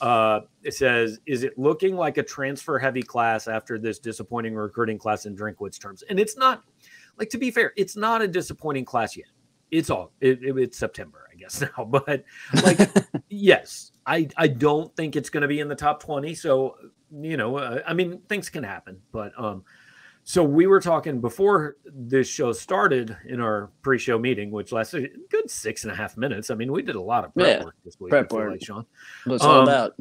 Uh, 0.00 0.40
it 0.62 0.74
says, 0.74 1.18
"Is 1.26 1.42
it 1.42 1.58
looking 1.58 1.96
like 1.96 2.16
a 2.16 2.22
transfer 2.22 2.78
heavy 2.78 3.02
class 3.02 3.48
after 3.48 3.78
this 3.78 3.98
disappointing 3.98 4.54
recruiting 4.54 4.98
class 4.98 5.26
in 5.26 5.36
Drinkwitz's 5.36 5.78
terms?" 5.78 6.02
And 6.08 6.18
it's 6.18 6.36
not. 6.36 6.62
Like 7.18 7.28
to 7.30 7.38
be 7.38 7.50
fair, 7.50 7.74
it's 7.76 7.96
not 7.96 8.22
a 8.22 8.28
disappointing 8.28 8.86
class 8.86 9.14
yet. 9.14 9.26
It's 9.70 9.90
all 9.90 10.12
it, 10.20 10.42
it, 10.42 10.56
it's 10.56 10.78
September, 10.78 11.28
I 11.30 11.36
guess 11.36 11.60
now. 11.76 11.84
But 11.84 12.24
like, 12.62 12.78
yes, 13.28 13.92
I 14.10 14.28
I 14.36 14.48
don't 14.48 14.94
think 14.96 15.14
it's 15.14 15.30
going 15.30 15.42
to 15.42 15.48
be 15.48 15.60
in 15.60 15.68
the 15.68 15.76
top 15.76 16.02
twenty. 16.02 16.34
So 16.34 16.76
you 17.12 17.36
know, 17.36 17.56
uh, 17.56 17.80
I 17.86 17.94
mean, 17.94 18.20
things 18.28 18.50
can 18.50 18.64
happen. 18.64 19.00
But 19.12 19.32
um, 19.38 19.64
so 20.24 20.42
we 20.42 20.66
were 20.66 20.80
talking 20.80 21.20
before 21.20 21.76
this 21.84 22.28
show 22.28 22.52
started 22.52 23.16
in 23.26 23.40
our 23.40 23.70
pre-show 23.82 24.18
meeting, 24.18 24.50
which 24.50 24.72
lasted 24.72 25.04
a 25.04 25.08
good 25.30 25.48
six 25.48 25.84
and 25.84 25.92
a 25.92 25.94
half 25.94 26.16
minutes. 26.16 26.50
I 26.50 26.56
mean, 26.56 26.72
we 26.72 26.82
did 26.82 26.96
a 26.96 27.00
lot 27.00 27.24
of 27.24 27.32
prep 27.34 27.58
yeah, 27.58 27.64
work 27.64 27.74
this 27.84 27.98
week. 28.00 28.10
Prep 28.10 28.32
work, 28.32 28.50
like 28.50 28.64
Sean. 28.64 28.84
What's 29.24 29.44
um, 29.44 29.50
all 29.50 29.62
about? 29.62 29.92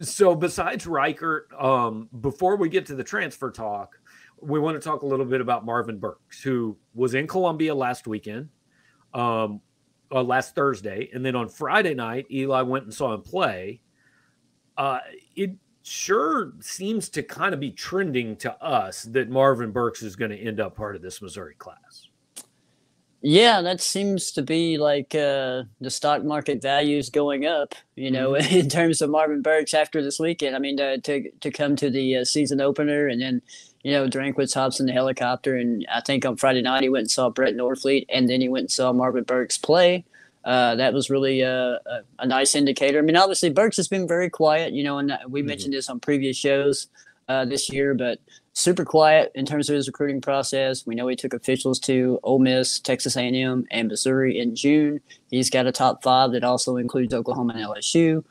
So 0.00 0.34
besides 0.34 0.86
Reichert, 0.86 1.52
um, 1.58 2.08
before 2.22 2.56
we 2.56 2.70
get 2.70 2.86
to 2.86 2.94
the 2.94 3.04
transfer 3.04 3.50
talk, 3.50 3.98
we 4.40 4.58
want 4.58 4.80
to 4.80 4.88
talk 4.88 5.02
a 5.02 5.06
little 5.06 5.26
bit 5.26 5.42
about 5.42 5.64
Marvin 5.64 5.98
Burks, 5.98 6.42
who 6.42 6.76
was 6.94 7.14
in 7.14 7.26
Columbia 7.26 7.74
last 7.74 8.06
weekend. 8.06 8.48
Um, 9.12 9.60
uh, 10.12 10.22
last 10.22 10.54
Thursday, 10.54 11.08
and 11.12 11.24
then 11.24 11.34
on 11.34 11.48
Friday 11.48 11.94
night, 11.94 12.26
Eli 12.30 12.62
went 12.62 12.84
and 12.84 12.94
saw 12.94 13.14
him 13.14 13.22
play. 13.22 13.80
Uh, 14.76 14.98
it 15.34 15.52
sure 15.82 16.52
seems 16.60 17.08
to 17.10 17.22
kind 17.22 17.54
of 17.54 17.60
be 17.60 17.70
trending 17.70 18.36
to 18.36 18.52
us 18.62 19.02
that 19.02 19.28
Marvin 19.28 19.72
Burks 19.72 20.02
is 20.02 20.16
going 20.16 20.30
to 20.30 20.38
end 20.38 20.60
up 20.60 20.76
part 20.76 20.96
of 20.96 21.02
this 21.02 21.20
Missouri 21.20 21.54
class. 21.56 22.08
Yeah, 23.24 23.62
that 23.62 23.80
seems 23.80 24.32
to 24.32 24.42
be 24.42 24.78
like 24.78 25.14
uh, 25.14 25.62
the 25.80 25.90
stock 25.90 26.24
market 26.24 26.60
values 26.60 27.08
going 27.08 27.46
up. 27.46 27.74
You 27.94 28.10
know, 28.10 28.32
mm-hmm. 28.32 28.54
in 28.58 28.68
terms 28.68 29.00
of 29.00 29.10
Marvin 29.10 29.42
Burks 29.42 29.74
after 29.74 30.02
this 30.02 30.18
weekend. 30.18 30.56
I 30.56 30.58
mean, 30.58 30.76
to 30.78 31.00
to, 31.00 31.30
to 31.30 31.50
come 31.50 31.76
to 31.76 31.88
the 31.88 32.18
uh, 32.18 32.24
season 32.24 32.60
opener 32.60 33.06
and 33.06 33.22
then 33.22 33.40
you 33.82 33.92
know 33.92 34.08
Drinkwitz 34.08 34.54
hops 34.54 34.80
in 34.80 34.86
the 34.86 34.92
helicopter, 34.92 35.56
and 35.56 35.86
I 35.92 36.00
think 36.00 36.24
on 36.24 36.36
Friday 36.36 36.62
night 36.62 36.82
he 36.82 36.88
went 36.88 37.02
and 37.02 37.10
saw 37.10 37.30
Brett 37.30 37.54
Norfleet, 37.54 38.06
and 38.08 38.28
then 38.28 38.40
he 38.40 38.48
went 38.48 38.64
and 38.64 38.70
saw 38.70 38.92
Marvin 38.92 39.24
Burks 39.24 39.58
play. 39.58 40.04
Uh, 40.44 40.74
that 40.74 40.92
was 40.92 41.08
really 41.08 41.40
a, 41.42 41.74
a, 41.86 42.00
a, 42.18 42.26
nice 42.26 42.56
indicator. 42.56 42.98
I 42.98 43.02
mean, 43.02 43.14
obviously 43.16 43.50
Burks 43.50 43.76
has 43.76 43.86
been 43.86 44.08
very 44.08 44.28
quiet, 44.28 44.72
you 44.72 44.82
know, 44.82 44.98
and 44.98 45.16
we 45.28 45.40
mm-hmm. 45.40 45.48
mentioned 45.48 45.72
this 45.72 45.88
on 45.88 46.00
previous 46.00 46.36
shows 46.36 46.88
uh, 47.28 47.44
this 47.44 47.70
year, 47.70 47.94
but 47.94 48.18
super 48.52 48.84
quiet 48.84 49.30
in 49.34 49.46
terms 49.46 49.68
of 49.68 49.76
his 49.76 49.86
recruiting 49.86 50.20
process. 50.20 50.86
We 50.86 50.94
know 50.94 51.06
he 51.06 51.16
took 51.16 51.32
officials 51.32 51.78
to 51.80 52.18
Ole 52.22 52.40
Miss, 52.40 52.80
Texas 52.80 53.16
A&M, 53.16 53.66
and 53.70 53.88
Missouri 53.88 54.38
in 54.38 54.54
June. 54.54 55.00
He's 55.30 55.48
got 55.48 55.66
a 55.66 55.72
top 55.72 56.02
five 56.02 56.32
that 56.32 56.44
also 56.44 56.76
includes 56.76 57.14
Oklahoma 57.14 57.54
and 57.54 57.64
LSU. 57.64 58.24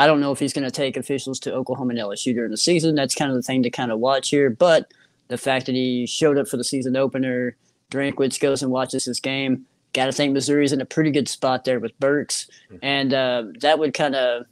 I 0.00 0.06
don't 0.06 0.20
know 0.20 0.32
if 0.32 0.38
he's 0.38 0.54
going 0.54 0.64
to 0.64 0.70
take 0.70 0.96
officials 0.96 1.38
to 1.40 1.52
Oklahoma 1.52 1.90
and 1.90 1.98
LSU 1.98 2.32
during 2.32 2.50
the 2.50 2.56
season. 2.56 2.94
That's 2.94 3.14
kind 3.14 3.30
of 3.30 3.36
the 3.36 3.42
thing 3.42 3.62
to 3.64 3.70
kind 3.70 3.92
of 3.92 3.98
watch 3.98 4.30
here. 4.30 4.48
But 4.48 4.94
the 5.28 5.36
fact 5.36 5.66
that 5.66 5.74
he 5.74 6.06
showed 6.06 6.38
up 6.38 6.48
for 6.48 6.56
the 6.56 6.64
season 6.64 6.96
opener, 6.96 7.54
Drinkwitz 7.90 8.40
goes 8.40 8.62
and 8.62 8.72
watches 8.72 9.04
his 9.04 9.20
game. 9.20 9.66
Got 9.92 10.06
to 10.06 10.12
think 10.12 10.32
Missouri's 10.32 10.72
in 10.72 10.80
a 10.80 10.86
pretty 10.86 11.10
good 11.10 11.28
spot 11.28 11.66
there 11.66 11.80
with 11.80 11.98
Burks, 12.00 12.48
mm-hmm. 12.70 12.76
and 12.80 13.12
uh, 13.12 13.44
that 13.60 13.78
would 13.78 13.92
kind 13.92 14.14
of, 14.14 14.46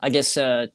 I 0.00 0.08
guess, 0.08 0.38
uh, 0.38 0.68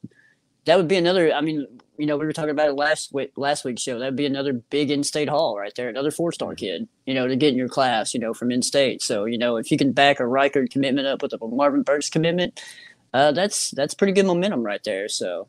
that 0.66 0.76
would 0.76 0.86
be 0.86 0.96
another. 0.96 1.32
I 1.32 1.40
mean, 1.40 1.66
you 1.98 2.06
know, 2.06 2.16
we 2.16 2.26
were 2.26 2.32
talking 2.32 2.50
about 2.50 2.68
it 2.68 2.74
last 2.74 3.12
week, 3.12 3.32
last 3.36 3.64
week's 3.64 3.82
show. 3.82 3.98
That'd 3.98 4.14
be 4.14 4.26
another 4.26 4.52
big 4.52 4.92
in-state 4.92 5.28
haul 5.28 5.58
right 5.58 5.74
there, 5.74 5.88
another 5.88 6.12
four-star 6.12 6.50
mm-hmm. 6.50 6.56
kid, 6.56 6.88
you 7.06 7.14
know, 7.14 7.26
to 7.26 7.34
get 7.34 7.48
in 7.48 7.56
your 7.56 7.68
class, 7.68 8.14
you 8.14 8.20
know, 8.20 8.34
from 8.34 8.52
in-state. 8.52 9.02
So, 9.02 9.24
you 9.24 9.38
know, 9.38 9.56
if 9.56 9.72
you 9.72 9.78
can 9.78 9.90
back 9.90 10.20
a 10.20 10.26
Reichert 10.26 10.70
commitment 10.70 11.08
up 11.08 11.22
with 11.22 11.32
a 11.32 11.38
Marvin 11.44 11.82
Burks 11.82 12.08
commitment, 12.08 12.60
uh, 13.12 13.32
that's 13.32 13.70
that's 13.70 13.94
pretty 13.94 14.12
good 14.12 14.26
momentum 14.26 14.62
right 14.62 14.82
there. 14.84 15.08
So, 15.08 15.48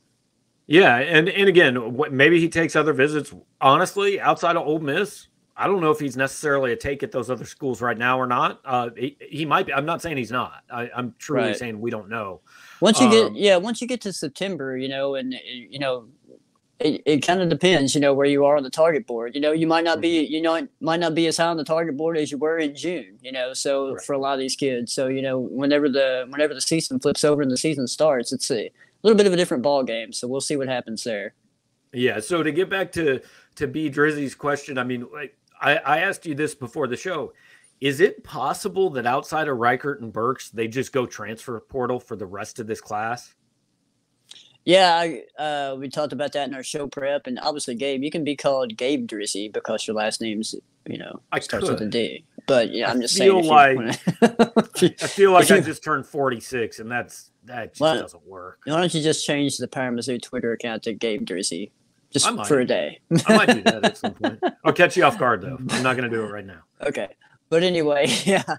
yeah, 0.67 0.97
and 0.97 1.29
and 1.29 1.47
again, 1.47 1.97
maybe 2.11 2.39
he 2.39 2.49
takes 2.49 2.75
other 2.75 2.93
visits. 2.93 3.33
Honestly, 3.61 4.19
outside 4.19 4.55
of 4.55 4.67
Ole 4.67 4.79
Miss, 4.79 5.27
I 5.59 5.65
don't 5.65 5.81
know 5.81 5.89
if 5.89 5.99
he's 5.99 6.15
necessarily 6.15 6.71
a 6.71 6.75
take 6.75 7.01
at 7.01 7.11
those 7.11 7.31
other 7.31 7.45
schools 7.45 7.81
right 7.81 7.97
now 7.97 8.19
or 8.19 8.27
not. 8.27 8.61
Uh, 8.63 8.91
he, 8.95 9.17
he 9.19 9.43
might 9.43 9.65
be. 9.65 9.73
I'm 9.73 9.85
not 9.85 10.03
saying 10.03 10.17
he's 10.17 10.31
not. 10.31 10.63
I, 10.71 10.89
am 10.95 11.15
truly 11.17 11.47
right. 11.47 11.57
saying 11.57 11.81
we 11.81 11.89
don't 11.89 12.09
know. 12.09 12.41
Once 12.79 12.99
you 12.99 13.07
um, 13.07 13.11
get 13.11 13.35
yeah, 13.35 13.57
once 13.57 13.81
you 13.81 13.87
get 13.87 13.99
to 14.01 14.13
September, 14.13 14.77
you 14.77 14.87
know, 14.87 15.15
and 15.15 15.33
you 15.33 15.79
know, 15.79 16.07
it, 16.79 17.01
it 17.05 17.17
kind 17.19 17.41
of 17.41 17.49
depends, 17.49 17.95
you 17.95 18.01
know, 18.01 18.13
where 18.13 18.27
you 18.27 18.45
are 18.45 18.57
on 18.57 18.63
the 18.63 18.69
target 18.69 19.07
board. 19.07 19.33
You 19.33 19.41
know, 19.41 19.51
you 19.51 19.65
might 19.65 19.83
not 19.83 19.99
be, 19.99 20.23
mm-hmm. 20.23 20.33
you 20.33 20.41
know, 20.41 20.67
might 20.79 20.99
not 20.99 21.15
be 21.15 21.27
as 21.27 21.37
high 21.37 21.47
on 21.47 21.57
the 21.57 21.63
target 21.63 21.97
board 21.97 22.17
as 22.17 22.31
you 22.31 22.37
were 22.37 22.57
in 22.57 22.75
June. 22.75 23.17
You 23.21 23.31
know, 23.31 23.53
so 23.53 23.93
right. 23.93 24.03
for 24.03 24.13
a 24.13 24.17
lot 24.17 24.33
of 24.33 24.39
these 24.39 24.55
kids, 24.55 24.93
so 24.93 25.07
you 25.07 25.21
know, 25.21 25.39
whenever 25.39 25.89
the 25.89 26.27
whenever 26.29 26.53
the 26.53 26.61
season 26.61 26.99
flips 26.99 27.23
over 27.23 27.41
and 27.41 27.49
the 27.49 27.57
season 27.57 27.87
starts, 27.87 28.31
it's 28.31 28.51
a 28.51 28.69
little 29.01 29.17
bit 29.17 29.27
of 29.27 29.33
a 29.33 29.37
different 29.37 29.63
ball 29.63 29.83
game. 29.83 30.13
So 30.13 30.27
we'll 30.27 30.41
see 30.41 30.55
what 30.55 30.67
happens 30.67 31.03
there. 31.03 31.33
Yeah. 31.93 32.19
So 32.19 32.43
to 32.43 32.51
get 32.51 32.69
back 32.69 32.91
to 32.93 33.21
to 33.55 33.67
B 33.67 33.89
Drizzy's 33.89 34.35
question, 34.35 34.77
I 34.77 34.83
mean, 34.83 35.07
like 35.11 35.35
I, 35.59 35.77
I 35.77 35.99
asked 35.99 36.25
you 36.25 36.35
this 36.35 36.53
before 36.53 36.87
the 36.87 36.97
show. 36.97 37.33
Is 37.79 37.99
it 37.99 38.23
possible 38.23 38.89
that 38.91 39.05
outside 39.05 39.47
of 39.47 39.57
Reichert 39.57 40.01
and 40.01 40.11
Burks, 40.11 40.49
they 40.49 40.67
just 40.67 40.91
go 40.91 41.05
transfer 41.05 41.59
portal 41.59 41.99
for 41.99 42.15
the 42.15 42.25
rest 42.25 42.57
of 42.57 42.65
this 42.65 42.81
class? 42.81 43.35
Yeah, 44.67 44.97
I, 44.97 45.41
uh, 45.41 45.75
we 45.79 45.87
talked 45.87 46.11
about 46.11 46.33
that 46.33 46.49
in 46.49 46.53
our 46.53 46.61
show 46.61 46.87
prep, 46.87 47.25
and 47.25 47.39
obviously, 47.39 47.73
Gabe, 47.73 48.03
you 48.03 48.11
can 48.11 48.25
be 48.25 48.35
called 48.35 48.75
Gabe 48.75 49.07
Drizzy 49.07 49.49
because 49.49 49.87
your 49.87 49.95
last 49.95 50.19
name's, 50.19 50.55
you 50.85 50.97
know, 50.97 51.21
I 51.31 51.39
starts 51.39 51.69
could. 51.69 51.79
with 51.79 51.87
a 51.87 51.89
D. 51.89 52.25
But 52.47 52.73
yeah, 52.73 52.91
I'm 52.91 52.99
just 52.99 53.17
feel 53.17 53.41
saying. 53.41 53.77
Like, 53.77 53.99
I 54.21 54.89
feel 55.07 55.31
like 55.31 55.49
I 55.49 55.61
just 55.61 55.85
turned 55.85 56.05
46, 56.05 56.79
and 56.79 56.91
that's 56.91 57.31
that 57.45 57.75
just 57.75 57.79
doesn't 57.79 58.27
work. 58.27 58.59
Why 58.65 58.81
don't 58.81 58.93
you 58.93 59.01
just 59.01 59.25
change 59.25 59.55
the 59.55 59.69
PowerMizzou 59.69 60.21
Twitter 60.21 60.51
account 60.51 60.83
to 60.83 60.93
Gabe 60.93 61.25
Drizzy, 61.25 61.71
just 62.11 62.27
for 62.45 62.59
a 62.59 62.65
day? 62.65 62.99
I 63.25 63.37
might 63.37 63.45
do 63.45 63.61
that 63.61 63.85
at 63.85 63.95
some 63.95 64.13
point. 64.21 64.43
I'll 64.65 64.73
catch 64.73 64.97
you 64.97 65.05
off 65.05 65.17
guard 65.17 65.43
though. 65.43 65.55
I'm 65.57 65.81
not 65.81 65.95
going 65.95 66.09
to 66.11 66.13
do 66.13 66.25
it 66.25 66.29
right 66.29 66.45
now. 66.45 66.63
Okay, 66.85 67.15
but 67.47 67.63
anyway, 67.63 68.07
yeah 68.25 68.57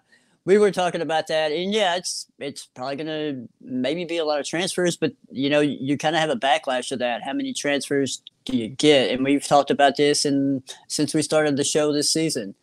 we 0.48 0.56
were 0.56 0.70
talking 0.70 1.02
about 1.02 1.26
that, 1.26 1.52
and 1.52 1.74
yeah, 1.74 1.96
it's 1.96 2.26
it's 2.38 2.64
probably 2.64 2.96
gonna 2.96 3.44
maybe 3.60 4.06
be 4.06 4.16
a 4.16 4.24
lot 4.24 4.40
of 4.40 4.46
transfers, 4.46 4.96
but 4.96 5.12
you 5.30 5.50
know, 5.50 5.60
you 5.60 5.98
kind 5.98 6.16
of 6.16 6.20
have 6.20 6.30
a 6.30 6.36
backlash 6.36 6.88
to 6.88 6.96
that. 6.96 7.22
How 7.22 7.34
many 7.34 7.52
transfers 7.52 8.22
do 8.46 8.56
you 8.56 8.68
get? 8.68 9.10
And 9.10 9.22
we've 9.22 9.46
talked 9.46 9.70
about 9.70 9.98
this, 9.98 10.24
and 10.24 10.62
since 10.86 11.12
we 11.12 11.20
started 11.20 11.58
the 11.58 11.64
show 11.64 11.92
this 11.92 12.10
season, 12.10 12.54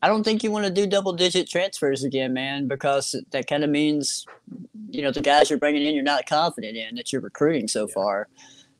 I 0.00 0.08
don't 0.08 0.24
think 0.24 0.42
you 0.42 0.50
want 0.50 0.64
to 0.64 0.72
do 0.72 0.86
double 0.86 1.12
digit 1.12 1.50
transfers 1.50 2.02
again, 2.02 2.32
man, 2.32 2.66
because 2.66 3.14
that 3.32 3.46
kind 3.46 3.62
of 3.62 3.68
means 3.68 4.24
you 4.88 5.02
know 5.02 5.10
the 5.10 5.20
guys 5.20 5.50
you're 5.50 5.58
bringing 5.58 5.86
in, 5.86 5.94
you're 5.94 6.02
not 6.02 6.24
confident 6.24 6.78
in 6.78 6.94
that 6.94 7.12
you're 7.12 7.20
recruiting 7.20 7.68
so 7.68 7.86
yeah. 7.88 7.92
far. 7.92 8.28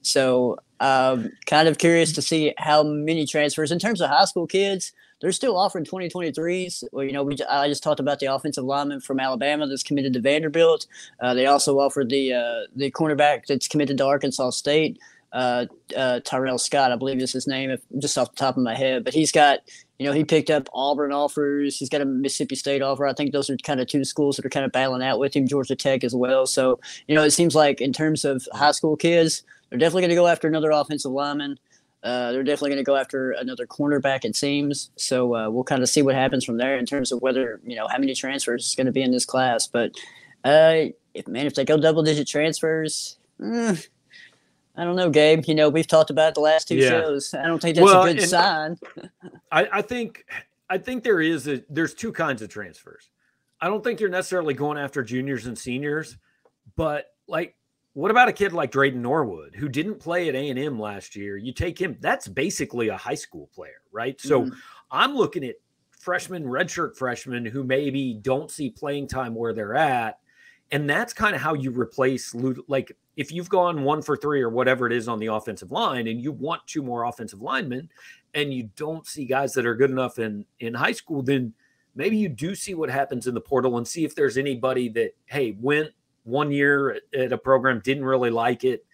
So, 0.00 0.56
um, 0.80 1.32
kind 1.44 1.68
of 1.68 1.76
curious 1.76 2.12
to 2.14 2.22
see 2.22 2.54
how 2.56 2.82
many 2.82 3.26
transfers 3.26 3.70
in 3.70 3.78
terms 3.78 4.00
of 4.00 4.08
high 4.08 4.24
school 4.24 4.46
kids 4.46 4.90
they're 5.22 5.32
still 5.32 5.56
offering 5.56 5.84
2023s. 5.84 6.84
Well, 6.92 7.04
you 7.04 7.12
know, 7.12 7.22
we 7.22 7.38
I 7.48 7.68
just 7.68 7.82
talked 7.82 8.00
about 8.00 8.18
the 8.18 8.26
offensive 8.26 8.64
lineman 8.64 9.00
from 9.00 9.20
Alabama 9.20 9.66
that's 9.68 9.84
committed 9.84 10.12
to 10.14 10.20
Vanderbilt. 10.20 10.86
Uh, 11.20 11.32
they 11.32 11.46
also 11.46 11.78
offered 11.78 12.10
the 12.10 12.34
uh, 12.34 12.66
the 12.74 12.90
cornerback 12.90 13.46
that's 13.46 13.68
committed 13.68 13.96
to 13.98 14.04
Arkansas 14.04 14.50
State. 14.50 14.98
Uh, 15.32 15.64
uh, 15.96 16.20
Tyrell 16.24 16.58
Scott, 16.58 16.92
I 16.92 16.96
believe 16.96 17.22
is 17.22 17.32
his 17.32 17.46
name, 17.46 17.70
if, 17.70 17.80
just 17.98 18.18
off 18.18 18.32
the 18.32 18.36
top 18.36 18.58
of 18.58 18.62
my 18.62 18.74
head. 18.74 19.02
But 19.02 19.14
he's 19.14 19.32
got, 19.32 19.60
you 19.98 20.04
know, 20.06 20.12
he 20.12 20.24
picked 20.24 20.50
up 20.50 20.68
Auburn 20.74 21.10
offers. 21.10 21.78
He's 21.78 21.88
got 21.88 22.02
a 22.02 22.04
Mississippi 22.04 22.54
State 22.54 22.82
offer. 22.82 23.06
I 23.06 23.14
think 23.14 23.32
those 23.32 23.48
are 23.48 23.56
kind 23.56 23.80
of 23.80 23.86
two 23.86 24.04
schools 24.04 24.36
that 24.36 24.44
are 24.44 24.50
kind 24.50 24.66
of 24.66 24.72
battling 24.72 25.02
out 25.02 25.18
with 25.18 25.34
him. 25.34 25.48
Georgia 25.48 25.74
Tech 25.74 26.04
as 26.04 26.14
well. 26.14 26.44
So, 26.44 26.80
you 27.08 27.14
know, 27.14 27.22
it 27.22 27.30
seems 27.30 27.54
like 27.54 27.80
in 27.80 27.94
terms 27.94 28.26
of 28.26 28.46
high 28.52 28.72
school 28.72 28.94
kids, 28.94 29.42
they're 29.70 29.78
definitely 29.78 30.02
going 30.02 30.10
to 30.10 30.16
go 30.16 30.26
after 30.26 30.48
another 30.48 30.70
offensive 30.70 31.12
lineman. 31.12 31.58
Uh, 32.02 32.32
they're 32.32 32.42
definitely 32.42 32.70
going 32.70 32.84
to 32.84 32.84
go 32.84 32.96
after 32.96 33.30
another 33.32 33.66
cornerback, 33.66 34.24
it 34.24 34.34
seems. 34.34 34.90
So 34.96 35.36
uh, 35.36 35.50
we'll 35.50 35.64
kind 35.64 35.82
of 35.82 35.88
see 35.88 36.02
what 36.02 36.16
happens 36.16 36.44
from 36.44 36.56
there 36.56 36.76
in 36.76 36.84
terms 36.84 37.12
of 37.12 37.22
whether 37.22 37.60
you 37.64 37.76
know 37.76 37.86
how 37.86 37.98
many 37.98 38.14
transfers 38.14 38.66
is 38.66 38.74
going 38.74 38.86
to 38.86 38.92
be 38.92 39.02
in 39.02 39.12
this 39.12 39.24
class. 39.24 39.68
But 39.68 39.92
uh, 40.44 40.86
if 41.14 41.28
man, 41.28 41.46
if 41.46 41.54
they 41.54 41.64
go 41.64 41.76
double 41.76 42.02
digit 42.02 42.26
transfers, 42.26 43.18
eh, 43.42 43.76
I 44.76 44.84
don't 44.84 44.96
know, 44.96 45.10
Gabe. 45.10 45.44
You 45.46 45.54
know, 45.54 45.68
we've 45.68 45.86
talked 45.86 46.10
about 46.10 46.34
the 46.34 46.40
last 46.40 46.68
two 46.68 46.76
yeah. 46.76 46.88
shows. 46.88 47.34
I 47.34 47.46
don't 47.46 47.60
think 47.62 47.76
that's 47.76 47.84
well, 47.84 48.02
a 48.02 48.14
good 48.14 48.22
sign. 48.22 48.78
I, 49.52 49.68
I 49.72 49.82
think 49.82 50.24
I 50.68 50.78
think 50.78 51.04
there 51.04 51.20
is 51.20 51.46
a 51.46 51.62
there's 51.68 51.94
two 51.94 52.12
kinds 52.12 52.42
of 52.42 52.48
transfers. 52.48 53.10
I 53.60 53.68
don't 53.68 53.84
think 53.84 54.00
you're 54.00 54.10
necessarily 54.10 54.54
going 54.54 54.76
after 54.76 55.04
juniors 55.04 55.46
and 55.46 55.56
seniors, 55.56 56.16
but 56.74 57.06
like 57.28 57.54
what 57.94 58.10
about 58.10 58.28
a 58.28 58.32
kid 58.32 58.52
like 58.52 58.72
Drayden 58.72 58.96
Norwood 58.96 59.54
who 59.54 59.68
didn't 59.68 60.00
play 60.00 60.28
at 60.28 60.34
A&M 60.34 60.78
last 60.78 61.14
year? 61.14 61.36
You 61.36 61.52
take 61.52 61.80
him, 61.80 61.96
that's 62.00 62.26
basically 62.26 62.88
a 62.88 62.96
high 62.96 63.14
school 63.14 63.50
player, 63.54 63.82
right? 63.92 64.18
So 64.20 64.42
mm-hmm. 64.42 64.54
I'm 64.90 65.14
looking 65.14 65.44
at 65.44 65.56
freshmen, 65.90 66.44
redshirt 66.44 66.96
freshmen 66.96 67.44
who 67.44 67.64
maybe 67.64 68.14
don't 68.14 68.50
see 68.50 68.70
playing 68.70 69.08
time 69.08 69.34
where 69.34 69.52
they're 69.52 69.74
at. 69.74 70.18
And 70.70 70.88
that's 70.88 71.12
kind 71.12 71.34
of 71.34 71.42
how 71.42 71.52
you 71.52 71.70
replace 71.70 72.34
like 72.66 72.96
if 73.16 73.30
you've 73.30 73.50
gone 73.50 73.82
one 73.84 74.00
for 74.00 74.16
three 74.16 74.40
or 74.40 74.48
whatever 74.48 74.86
it 74.86 74.92
is 74.92 75.06
on 75.06 75.18
the 75.18 75.26
offensive 75.26 75.70
line 75.70 76.06
and 76.06 76.18
you 76.18 76.32
want 76.32 76.66
two 76.66 76.82
more 76.82 77.04
offensive 77.04 77.42
linemen 77.42 77.90
and 78.32 78.54
you 78.54 78.70
don't 78.74 79.06
see 79.06 79.26
guys 79.26 79.52
that 79.52 79.66
are 79.66 79.74
good 79.74 79.90
enough 79.90 80.18
in 80.18 80.46
in 80.60 80.72
high 80.72 80.92
school, 80.92 81.22
then 81.22 81.52
maybe 81.94 82.16
you 82.16 82.30
do 82.30 82.54
see 82.54 82.72
what 82.72 82.88
happens 82.88 83.26
in 83.26 83.34
the 83.34 83.40
portal 83.40 83.76
and 83.76 83.86
see 83.86 84.04
if 84.04 84.14
there's 84.14 84.38
anybody 84.38 84.88
that, 84.88 85.14
hey, 85.26 85.54
went 85.60 85.90
one 86.24 86.50
year 86.50 87.00
at 87.16 87.32
a 87.32 87.38
program, 87.38 87.80
didn't 87.84 88.04
really 88.04 88.30
like 88.30 88.64
it. 88.64 88.84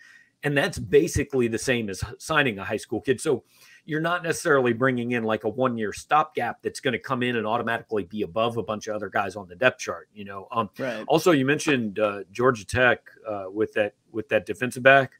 And 0.44 0.56
that's 0.56 0.78
basically 0.78 1.48
the 1.48 1.58
same 1.58 1.90
as 1.90 2.02
signing 2.18 2.58
a 2.58 2.64
high 2.64 2.76
school 2.76 3.00
kid. 3.00 3.20
So 3.20 3.42
you're 3.88 4.00
not 4.00 4.22
necessarily 4.22 4.74
bringing 4.74 5.12
in 5.12 5.24
like 5.24 5.44
a 5.44 5.48
one 5.48 5.78
year 5.78 5.94
stopgap 5.94 6.62
that's 6.62 6.78
going 6.78 6.92
to 6.92 6.98
come 6.98 7.22
in 7.22 7.36
and 7.36 7.46
automatically 7.46 8.04
be 8.04 8.20
above 8.20 8.58
a 8.58 8.62
bunch 8.62 8.86
of 8.86 8.94
other 8.94 9.08
guys 9.08 9.34
on 9.34 9.48
the 9.48 9.56
depth 9.56 9.80
chart. 9.80 10.08
You 10.12 10.26
know, 10.26 10.46
um, 10.52 10.68
right. 10.78 11.04
also 11.08 11.32
you 11.32 11.46
mentioned 11.46 11.98
uh, 11.98 12.20
Georgia 12.30 12.66
Tech 12.66 13.00
uh, 13.26 13.46
with 13.50 13.72
that 13.72 13.94
with 14.12 14.28
that 14.28 14.44
defensive 14.44 14.82
back. 14.82 15.12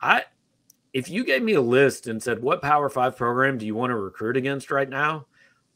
I 0.00 0.24
if 0.94 1.10
you 1.10 1.22
gave 1.22 1.42
me 1.42 1.52
a 1.52 1.60
list 1.60 2.06
and 2.06 2.22
said 2.22 2.40
what 2.40 2.62
Power 2.62 2.88
Five 2.88 3.14
program 3.14 3.58
do 3.58 3.66
you 3.66 3.74
want 3.74 3.90
to 3.90 3.96
recruit 3.96 4.38
against 4.38 4.70
right 4.70 4.88
now, 4.88 5.26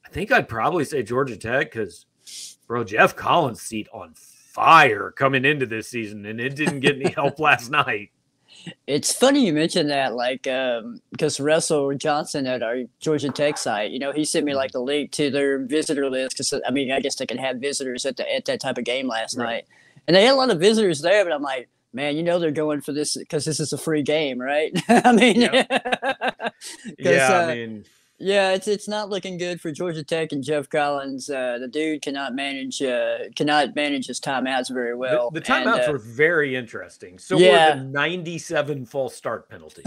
I 0.05 0.09
think 0.09 0.33
I'd 0.33 0.49
probably 0.49 0.87
say 0.87 1.03
Georgia 1.03 1.37
Tech 1.37 1.71
because 1.71 2.07
bro, 2.67 2.83
Geoff 2.83 3.15
Collins' 3.15 3.61
seat 3.61 3.89
on 3.93 4.15
fire 4.53 5.11
coming 5.11 5.45
into 5.45 5.67
this 5.67 5.89
season, 5.89 6.27
and 6.27 6.41
it 6.41 6.57
didn't 6.57 6.81
get 6.81 6.97
any 6.97 7.11
help 7.15 7.39
last 7.39 7.71
night. 7.71 8.11
It's 8.87 9.13
funny 9.13 9.47
you 9.47 9.53
mentioned 9.53 9.91
that, 9.91 10.15
like, 10.15 10.43
because 10.43 11.41
um, 11.41 11.47
Russell 11.47 11.95
Johnson 11.95 12.47
at 12.47 12.63
our 12.63 12.83
Georgia 12.99 13.31
Tech 13.31 13.57
site, 13.57 13.91
you 13.91 13.99
know, 13.99 14.13
he 14.13 14.25
sent 14.25 14.45
me 14.45 14.55
like 14.55 14.73
the 14.73 14.81
link 14.81 15.13
to 15.13 15.31
their 15.31 15.65
visitor 15.65 16.11
list 16.11 16.37
because 16.37 16.53
I 16.67 16.71
mean, 16.71 16.93
I 16.93 17.01
guess 17.01 17.17
they 17.17 17.27
can 17.27 17.39
have 17.39 17.57
visitors 17.57 18.05
at 18.05 18.17
the 18.17 18.35
at 18.35 18.45
that 18.47 18.61
type 18.61 18.77
of 18.77 18.85
game 18.85 19.07
last 19.07 19.37
right. 19.37 19.47
night, 19.47 19.65
and 20.07 20.15
they 20.15 20.25
had 20.25 20.35
a 20.35 20.37
lot 20.37 20.51
of 20.51 20.61
visitors 20.61 21.01
there. 21.01 21.25
But 21.25 21.33
I'm 21.33 21.43
like, 21.43 21.69
man, 21.93 22.17
you 22.17 22.23
know, 22.23 22.39
they're 22.39 22.51
going 22.51 22.81
for 22.81 22.93
this 22.93 23.17
because 23.17 23.45
this 23.45 23.61
is 23.61 23.73
a 23.73 23.79
free 23.79 24.03
game, 24.03 24.41
right? 24.41 24.73
I 24.89 25.13
mean, 25.13 25.41
yeah, 25.41 25.65
yeah 26.99 27.29
uh, 27.31 27.47
I 27.47 27.55
mean, 27.55 27.85
Yeah, 28.23 28.53
it's 28.53 28.69
it's 28.69 28.87
not 28.87 29.09
looking 29.09 29.39
good 29.39 29.63
for 29.63 29.73
Georgia 29.73 30.05
Tech 30.05 30.33
and 30.33 30.45
Geoff 30.45 30.69
Collins. 30.69 31.31
Uh, 31.31 31.57
the 31.59 31.67
dude 31.67 32.03
cannot 32.03 32.35
manage 32.35 32.83
uh, 32.83 33.31
cannot 33.35 33.75
manage 33.75 34.09
his 34.09 34.21
timeouts 34.21 34.71
very 34.73 34.95
well. 34.95 35.31
The, 35.31 35.41
the 35.41 35.47
timeouts 35.47 35.79
and, 35.79 35.89
uh, 35.89 35.93
were 35.93 35.99
very 35.99 36.55
interesting. 36.55 37.19
So 37.19 37.39
Yeah. 37.39 37.77
were 37.77 37.81
the 37.81 37.85
97 37.87 38.85
false 38.85 39.15
start 39.15 39.49
penalties. 39.49 39.87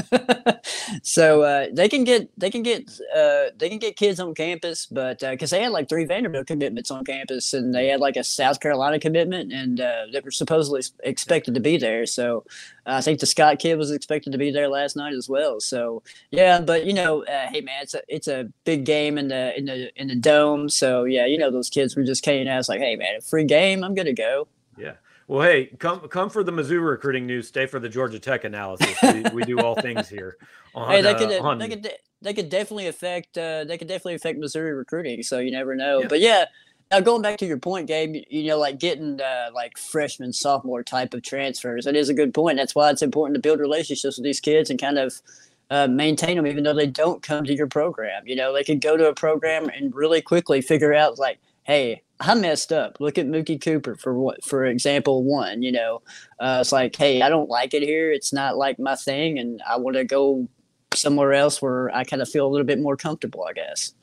so 1.04 1.44
uh, 1.44 1.68
they 1.72 1.88
can 1.88 2.04
get 2.04 2.28
they 2.36 2.50
can 2.50 2.64
get 2.64 2.90
uh, 3.16 3.52
they 3.56 3.70
can 3.70 3.78
get 3.78 3.98
kids 3.98 4.20
on 4.20 4.34
campus, 4.34 4.88
but 4.88 5.20
because 5.20 5.52
they 5.52 5.62
had 5.62 5.72
like 5.72 5.88
three 5.88 6.06
Vanderbilt 6.06 6.48
commitments 6.48 6.90
on 6.90 7.06
campus, 7.06 7.54
and 7.54 7.74
they 7.74 7.88
had 7.88 8.00
like 8.00 8.16
a 8.16 8.24
South 8.24 8.60
Carolina 8.60 9.00
commitment, 9.00 9.54
and 9.54 9.80
uh, 9.80 10.08
they 10.12 10.22
were 10.22 10.32
supposedly 10.32 10.82
expected 11.04 11.54
to 11.54 11.60
be 11.60 11.78
there. 11.78 12.08
So 12.08 12.46
I 12.86 13.02
think 13.02 13.20
the 13.20 13.26
Scott 13.26 13.60
kid 13.60 13.78
was 13.78 13.92
expected 13.92 14.32
to 14.32 14.38
be 14.38 14.52
there 14.52 14.68
last 14.68 14.96
night 14.96 15.14
as 15.14 15.30
well. 15.30 15.60
So 15.60 16.04
yeah, 16.32 16.60
but 16.60 16.86
you 16.86 16.94
know, 16.94 17.24
uh, 17.26 17.48
hey 17.48 17.62
man, 17.62 17.84
it's 17.84 17.94
a 17.94 18.02
it's 18.08 18.28
a 18.28 18.50
big 18.66 18.86
game 18.86 19.18
in 19.18 19.30
the 19.30 19.58
in 19.58 19.66
the 19.66 20.02
in 20.02 20.08
the 20.08 20.16
dome. 20.16 20.70
So 20.70 21.06
yeah, 21.06 21.26
you 21.26 21.38
know 21.38 21.52
those 21.52 21.70
kids 21.70 21.96
were 21.96 22.04
just 22.04 22.24
kaying 22.24 22.48
ass 22.48 22.70
like, 22.70 22.82
hey 22.82 22.96
man, 22.96 23.16
a 23.18 23.22
free 23.22 23.46
game, 23.46 23.84
I'm 23.84 23.96
gonna 23.96 24.14
go. 24.14 24.48
Yeah. 24.78 24.94
Well, 25.28 25.48
hey, 25.48 25.68
come 25.80 26.02
come 26.10 26.30
for 26.30 26.44
the 26.44 26.52
Mizzou 26.52 26.86
recruiting 26.86 27.26
news. 27.26 27.48
Stay 27.48 27.66
for 27.66 27.80
the 27.80 27.90
Georgia 27.90 28.20
Tech 28.20 28.44
analysis. 28.44 28.96
We, 29.02 29.24
we 29.34 29.44
do 29.44 29.60
all 29.60 29.76
things 29.76 30.10
here. 30.10 30.38
On, 30.76 30.90
hey, 30.90 31.02
they 31.02 31.14
uh, 31.14 31.18
could 31.18 31.40
on- 31.40 31.58
they 31.60 31.70
could 31.70 31.88
they 32.24 32.34
could 32.34 32.50
definitely 32.50 32.88
affect 32.88 33.38
uh, 33.38 33.64
they 33.64 33.78
could 33.78 33.88
definitely 33.88 34.16
affect 34.16 34.40
Missouri 34.40 34.74
recruiting. 34.74 35.22
So 35.22 35.38
you 35.38 35.52
never 35.52 35.76
know. 35.76 36.02
Yeah. 36.02 36.08
But 36.08 36.20
yeah, 36.20 36.46
now 36.92 37.00
going 37.00 37.22
back 37.22 37.38
to 37.40 37.46
your 37.46 37.58
point, 37.58 37.88
Gabe, 37.88 38.24
you, 38.30 38.48
know, 38.48 38.60
like 38.60 38.80
getting 38.80 39.20
uh, 39.20 39.50
like 39.54 39.78
freshman 39.78 40.34
sophomore 40.34 40.84
type 40.84 41.14
of 41.14 41.24
transfers. 41.24 41.86
That 41.86 41.96
is 41.96 42.10
a 42.10 42.14
good 42.14 42.34
point. 42.34 42.58
That's 42.58 42.76
why 42.76 42.90
it's 42.90 43.02
important 43.02 43.36
to 43.36 43.42
build 43.42 43.60
relationships 43.60 44.18
with 44.18 44.24
these 44.24 44.40
kids 44.40 44.70
and 44.70 44.80
kind 44.80 44.98
of. 44.98 45.22
Uh, 45.70 45.88
maintain 45.88 46.36
them 46.36 46.46
even 46.46 46.64
though 46.64 46.74
they 46.74 46.86
don't 46.86 47.24
come 47.24 47.46
to 47.46 47.54
your 47.54 47.66
program. 47.66 48.22
You 48.28 48.36
know, 48.36 48.54
they 48.54 48.64
could 48.64 48.80
go 48.80 48.96
to 48.96 49.08
a 49.08 49.16
program 49.16 49.70
and 49.70 49.96
really 49.96 50.22
quickly 50.22 50.62
figure 50.62 50.94
out 50.94 51.18
like, 51.18 51.40
hey, 51.64 52.04
I 52.20 52.36
messed 52.36 52.72
up. 52.72 53.00
Look 53.00 53.18
at 53.18 53.28
Mookie 53.28 53.62
Cooper 53.62 53.96
for 53.96 54.14
what, 54.14 54.44
for 54.46 54.66
example, 54.66 55.24
one. 55.24 55.62
You 55.62 55.72
know, 55.72 56.02
uh, 56.40 56.60
it's 56.62 56.72
like, 56.72 56.96
hey, 56.96 57.22
I 57.22 57.30
don't 57.30 57.50
like 57.50 57.74
it 57.74 57.84
here. 57.84 58.12
It's 58.12 58.32
not 58.32 58.58
like 58.58 58.80
my 58.80 58.96
thing, 58.96 59.40
and 59.40 59.62
I 59.68 59.78
want 59.78 59.96
to 59.98 60.06
go 60.06 60.48
somewhere 60.94 61.34
else 61.34 61.62
where 61.62 61.94
I 61.94 62.04
kind 62.04 62.22
of 62.22 62.30
feel 62.30 62.46
a 62.46 62.50
little 62.50 62.66
bit 62.66 62.80
more 62.80 62.96
comfortable, 62.96 63.44
I 63.44 63.54
guess. 63.54 63.94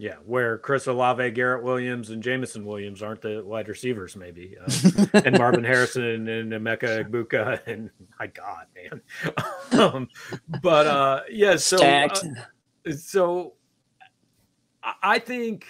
Yeah, 0.00 0.14
where 0.24 0.56
Chris 0.56 0.86
Olave, 0.86 1.30
Garrett 1.32 1.62
Wilson, 1.62 2.14
and 2.14 2.22
Jameson 2.22 2.64
Williams 2.64 3.02
aren't 3.02 3.20
the 3.20 3.44
wide 3.44 3.68
receivers, 3.68 4.16
maybe, 4.16 4.56
uh, 4.58 5.06
and 5.26 5.36
Marvin 5.36 5.62
Harrison 5.62 6.26
and 6.26 6.50
Emeka 6.50 7.04
Egbuka, 7.04 7.60
and 7.66 7.90
my 8.18 8.26
God, 8.28 8.64
man. 8.74 9.02
um, 9.78 10.08
but 10.62 10.86
uh, 10.86 11.20
yeah, 11.30 11.56
so 11.56 11.76
uh, 11.84 12.08
so 12.96 13.52
I- 15.02 15.18
think. 15.18 15.66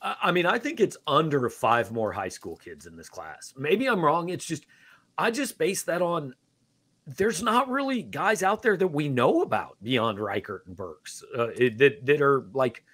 I 0.00 0.16
I 0.22 0.32
mean, 0.32 0.46
I 0.46 0.58
think 0.58 0.80
it's 0.80 0.96
under 1.06 1.50
five 1.50 1.92
more 1.92 2.12
high 2.12 2.30
school 2.30 2.56
kids 2.56 2.86
in 2.86 2.96
this 2.96 3.10
class. 3.10 3.52
Maybe 3.58 3.86
I'm 3.86 4.02
wrong. 4.02 4.30
It's 4.30 4.46
just, 4.46 4.64
I 5.18 5.30
just 5.30 5.58
base 5.58 5.82
that 5.82 6.00
on 6.00 6.34
there's 7.06 7.42
not 7.42 7.68
really 7.68 8.02
guys 8.02 8.42
out 8.42 8.62
there 8.62 8.76
that 8.76 8.88
we 8.88 9.08
know 9.08 9.42
about 9.42 9.76
beyond 9.82 10.18
Reichert 10.18 10.66
and 10.66 10.76
Burks 10.76 11.22
uh, 11.36 11.46
that 11.76 11.98
that 12.02 12.22
are 12.22 12.46
like, 12.52 12.84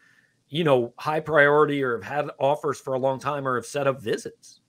you 0.49 0.64
know, 0.64 0.92
high 0.99 1.20
priority 1.20 1.83
or 1.83 2.01
have 2.01 2.05
had 2.05 2.31
offers 2.38 2.81
for 2.81 2.94
a 2.94 2.99
long 2.99 3.20
time 3.20 3.46
or 3.46 3.57
have 3.57 3.66
set 3.66 3.87
up 3.87 4.01
visits. 4.01 4.61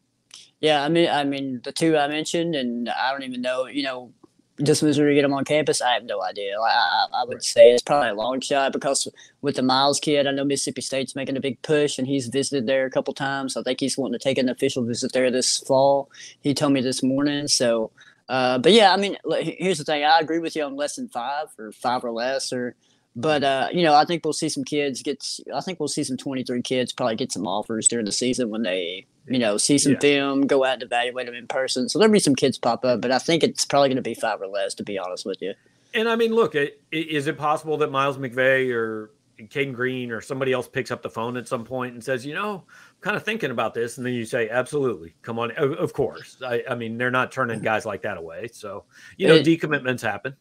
Yeah, 0.60 0.84
I 0.84 0.90
mean, 0.90 1.10
I 1.10 1.24
mean 1.24 1.62
the 1.64 1.72
two 1.72 1.98
I 1.98 2.08
mentioned, 2.08 2.56
and 2.56 2.88
I 2.90 3.12
don't 3.12 3.24
even 3.24 3.42
know. 3.42 3.66
You 3.66 3.82
know, 3.82 4.14
does 4.58 4.84
Missouri 4.84 5.16
get 5.16 5.24
them 5.24 5.34
on 5.34 5.44
campus? 5.44 5.82
I 5.82 5.94
have 5.94 6.04
no 6.04 6.22
idea. 6.22 6.60
I, 6.60 6.70
I, 6.70 7.22
I 7.22 7.24
would 7.26 7.44
say 7.44 7.72
it's 7.72 7.82
probably 7.82 8.10
a 8.10 8.14
long 8.14 8.42
shot 8.42 8.74
because 8.74 9.08
with 9.42 9.56
the 9.56 9.64
Miles 9.64 10.00
kid, 10.00 10.28
I 10.28 10.32
know 10.32 10.46
Mississippi 10.46 10.82
State's 10.82 11.16
making 11.16 11.36
a 11.36 11.42
big 11.42 11.60
push, 11.64 11.98
and 11.98 12.08
he's 12.08 12.28
visited 12.28 12.68
there 12.68 12.86
a 12.86 12.92
couple 12.92 13.14
times. 13.16 13.58
I 13.58 13.64
think 13.64 13.80
he's 13.80 13.98
wanting 13.98 14.20
to 14.20 14.24
take 14.24 14.38
an 14.38 14.50
official 14.50 14.84
visit 14.84 15.14
there 15.14 15.32
this 15.32 15.58
fall. 15.60 16.12
He 16.42 16.54
told 16.54 16.74
me 16.74 16.82
this 16.82 17.02
morning. 17.02 17.48
So, 17.48 17.90
uh, 18.30 18.58
but 18.58 18.72
yeah, 18.72 18.94
I 18.94 18.98
mean, 18.98 19.18
here's 19.42 19.78
the 19.78 19.84
thing. 19.84 20.04
I 20.04 20.20
agree 20.20 20.40
with 20.40 20.56
you 20.56 20.64
on 20.64 20.76
less 20.76 20.96
than 20.96 21.08
five 21.10 21.48
or 21.58 21.72
five 21.72 22.04
or 22.04 22.12
less, 22.12 22.52
or 22.54 22.76
but 23.16 23.44
uh, 23.44 23.68
you 23.74 23.84
know, 23.84 23.94
I 23.94 24.06
think 24.06 24.24
we'll 24.24 24.34
see 24.34 24.50
some 24.50 24.64
kids 24.64 25.02
get. 25.02 25.26
I 25.54 25.62
think 25.62 25.80
we'll 25.80 25.90
see 25.90 26.04
some 26.04 26.18
23 26.18 26.62
kids 26.62 26.94
probably 26.94 27.16
get 27.18 27.32
some 27.32 27.46
offers 27.46 27.88
during 27.88 28.06
the 28.06 28.12
season 28.12 28.50
when 28.50 28.64
they, 28.64 29.06
you 29.28 29.38
know, 29.40 29.58
see 29.58 29.78
some 29.78 29.94
Yeah. 29.94 30.00
film, 30.00 30.48
go 30.48 30.64
out 30.64 30.76
and 30.76 30.84
evaluate 30.84 31.26
them 31.26 31.36
in 31.36 31.48
person. 31.48 31.90
So 31.90 32.00
there'll 32.00 32.12
be 32.12 32.20
some 32.20 32.36
kids 32.36 32.58
pop 32.58 32.86
up, 32.86 33.02
but 33.02 33.12
I 33.12 33.20
think 33.20 33.44
it's 33.44 33.66
probably 33.66 33.90
going 33.90 33.98
to 33.98 34.02
be 34.02 34.14
five 34.14 34.42
or 34.42 34.48
less, 34.48 34.74
to 34.76 34.84
be 34.84 34.98
honest 34.98 35.26
with 35.26 35.42
you. 35.42 35.54
And 35.94 36.08
I 36.08 36.16
mean, 36.16 36.34
look, 36.34 36.56
is 36.92 37.28
it 37.28 37.38
possible 37.38 37.76
that 37.78 37.92
Miles 37.92 38.18
McVay 38.18 38.74
or 38.74 39.12
Caden 39.38 39.74
Green 39.74 40.12
or 40.12 40.22
somebody 40.22 40.54
else 40.54 40.70
picks 40.70 40.90
up 40.92 41.02
the 41.02 41.10
phone 41.10 41.36
at 41.36 41.50
some 41.50 41.66
point 41.66 41.94
and 41.94 42.02
says, 42.04 42.26
you 42.26 42.34
know, 42.34 42.64
kind 43.02 43.18
of 43.18 43.24
thinking 43.24 43.52
about 43.52 43.74
this, 43.74 43.98
and 43.98 44.06
then 44.06 44.14
you 44.14 44.26
say, 44.26 44.50
absolutely, 44.50 45.16
come 45.24 45.40
on, 45.40 45.52
of, 45.58 45.92
course. 45.94 46.38
I, 46.46 46.64
I 46.70 46.76
mean, 46.76 46.98
they're 46.98 47.12
not 47.12 47.32
turning 47.32 47.60
guys 47.64 47.86
like 47.86 48.04
that 48.04 48.18
away, 48.18 48.50
so 48.54 48.86
you 49.18 49.28
know, 49.28 49.36
It- 49.36 49.46
decommitments 49.46 50.02
happen. 50.02 50.36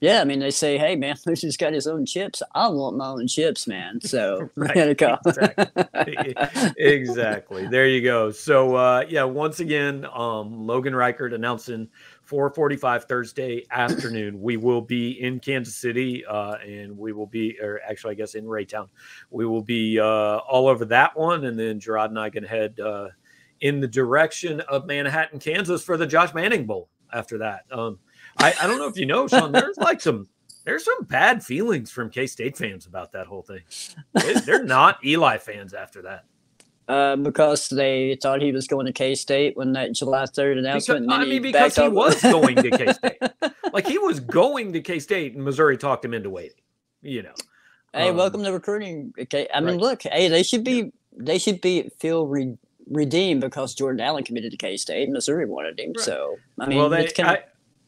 Yeah, 0.00 0.20
I 0.20 0.24
mean, 0.24 0.40
they 0.40 0.50
say, 0.50 0.76
"Hey, 0.76 0.94
man, 0.94 1.16
has 1.26 1.56
got 1.56 1.72
his 1.72 1.86
own 1.86 2.04
chips. 2.04 2.42
I 2.54 2.68
want 2.68 2.96
my 2.96 3.08
own 3.08 3.26
chips, 3.26 3.66
man." 3.66 4.00
So 4.02 4.50
Right, 4.56 4.96
go. 4.98 5.16
exactly. 6.76 7.66
There 7.66 7.88
you 7.88 8.02
go. 8.02 8.30
So 8.30 8.74
uh 8.74 9.04
yeah, 9.08 9.24
once 9.24 9.60
again, 9.60 10.06
um 10.12 10.66
Logan 10.66 10.94
Reichert 10.94 11.32
announcing 11.32 11.88
4:45 12.28 13.04
Thursday 13.04 13.66
afternoon. 13.70 14.40
We 14.40 14.56
will 14.58 14.82
be 14.82 15.12
in 15.22 15.40
Kansas 15.40 15.76
City 15.76 16.24
uh 16.26 16.56
and 16.56 16.96
we 16.96 17.12
will 17.12 17.26
be 17.26 17.58
or 17.60 17.80
actually 17.88 18.12
I 18.12 18.14
guess 18.14 18.34
in 18.34 18.44
Raytown. 18.44 18.88
We 19.30 19.46
will 19.46 19.62
be 19.62 19.98
uh 19.98 20.04
all 20.38 20.68
over 20.68 20.84
that 20.86 21.16
one 21.16 21.46
and 21.46 21.58
then 21.58 21.80
Gerard 21.80 22.10
and 22.10 22.18
I 22.18 22.28
can 22.30 22.44
head 22.44 22.78
uh 22.80 23.08
in 23.60 23.80
the 23.80 23.88
direction 23.88 24.60
of 24.60 24.84
Manhattan, 24.86 25.38
Kansas 25.38 25.82
for 25.82 25.96
the 25.96 26.06
Josh 26.06 26.34
Manning 26.34 26.66
Bowl 26.66 26.90
after 27.12 27.38
that. 27.38 27.62
Um 27.70 27.98
I, 28.38 28.54
I 28.62 28.66
don't 28.66 28.78
know 28.78 28.88
if 28.88 28.96
you 28.98 29.06
know, 29.06 29.26
Sean, 29.28 29.52
there's 29.52 29.76
like 29.78 30.00
some 30.00 30.28
there's 30.64 30.84
some 30.84 31.04
bad 31.04 31.44
feelings 31.44 31.90
from 31.90 32.10
K-State 32.10 32.56
fans 32.56 32.86
about 32.86 33.12
that 33.12 33.26
whole 33.26 33.42
thing. 33.42 33.60
They- 34.14 34.34
They're 34.34 34.64
not 34.76 35.04
Eli 35.04 35.38
fans 35.38 35.72
after 35.74 36.02
that. 36.02 36.24
uh, 36.88 37.16
because 37.16 37.68
they 37.68 38.16
thought 38.20 38.42
he 38.42 38.52
was 38.52 38.66
going 38.66 38.86
to 38.86 38.92
K 38.92 39.14
State 39.14 39.56
when 39.56 39.72
that 39.74 39.92
July 39.92 40.26
third 40.26 40.58
announcement. 40.58 41.02
and 41.02 41.10
then 41.10 41.20
I 41.20 41.24
mean, 41.24 41.32
he 41.32 41.38
because 41.40 41.76
he 41.76 41.88
was 41.88 42.20
going 42.22 42.56
to 42.56 42.70
K 42.70 42.92
State. 42.92 43.18
like 43.72 43.86
he 43.86 43.98
was 43.98 44.20
going 44.20 44.72
to 44.72 44.80
K 44.80 44.98
State, 44.98 45.34
and 45.34 45.44
Missouri 45.44 45.76
talked 45.76 46.04
him 46.04 46.14
into 46.14 46.30
waiting. 46.30 46.58
You 47.02 47.22
know, 47.22 47.34
Hey, 47.94 48.08
Um, 48.10 48.16
welcome 48.16 48.42
to 48.42 48.52
recruiting. 48.52 49.14
Okay, 49.18 49.48
I 49.54 49.60
mean, 49.60 49.74
right. 49.74 49.80
look, 49.80 50.02
hey, 50.02 50.28
they 50.28 50.42
should 50.42 50.64
be 50.64 50.92
they 51.16 51.38
should 51.38 51.60
be 51.60 51.88
feel 51.98 52.26
re- 52.26 52.58
redeemed 52.90 53.40
because 53.40 53.74
Jordan 53.74 54.00
Allen 54.00 54.22
committed 54.24 54.50
to 54.52 54.56
K 54.58 54.76
State. 54.76 55.08
Missouri 55.10 55.46
wanted 55.46 55.78
him, 55.78 55.92
Right. 55.96 56.04
so 56.04 56.36
I 56.60 56.66
mean, 56.66 56.78
well, 56.78 56.88
they 56.88 57.06
of 57.06 57.12
I, 57.20 57.44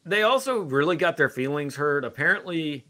they 0.09 0.23
also 0.23 0.61
really 0.61 0.97
got 0.97 1.17
their 1.17 1.29
feelings 1.29 1.77
hurt. 1.77 2.05
Apparently, 2.05 2.87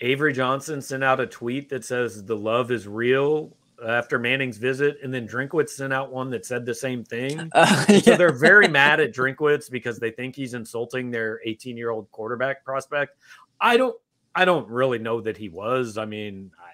Avery 0.00 0.32
Johnson 0.32 0.80
sent 0.80 1.02
out 1.02 1.20
a 1.20 1.26
tweet 1.26 1.68
that 1.70 1.84
says 1.84 2.24
the 2.24 2.36
love 2.36 2.70
is 2.70 2.86
real 2.86 3.56
after 3.86 4.18
Manning's 4.18 4.58
visit, 4.58 4.98
and 5.02 5.12
then 5.12 5.26
Drinkwitz 5.26 5.70
sent 5.70 5.92
out 5.92 6.12
one 6.12 6.30
that 6.30 6.44
said 6.44 6.66
the 6.66 6.74
same 6.74 7.04
thing. 7.04 7.50
uh, 7.54 7.84
So 8.00 8.16
they're 8.16 8.32
very 8.32 8.68
mad 8.80 9.00
at 9.00 9.12
Drinkwitz 9.12 9.70
because 9.70 9.98
they 9.98 10.10
think 10.10 10.34
he's 10.34 10.54
insulting 10.54 11.10
their 11.10 11.40
18 11.44 11.76
year 11.76 11.90
old 11.90 12.10
quarterback 12.10 12.64
prospect. 12.64 13.16
I 13.60 13.76
don't, 13.76 13.96
I 14.34 14.44
don't 14.44 14.68
really 14.68 14.98
know 14.98 15.20
that 15.20 15.36
he 15.36 15.48
was. 15.48 15.98
I 15.98 16.04
mean, 16.04 16.50
I, 16.58 16.72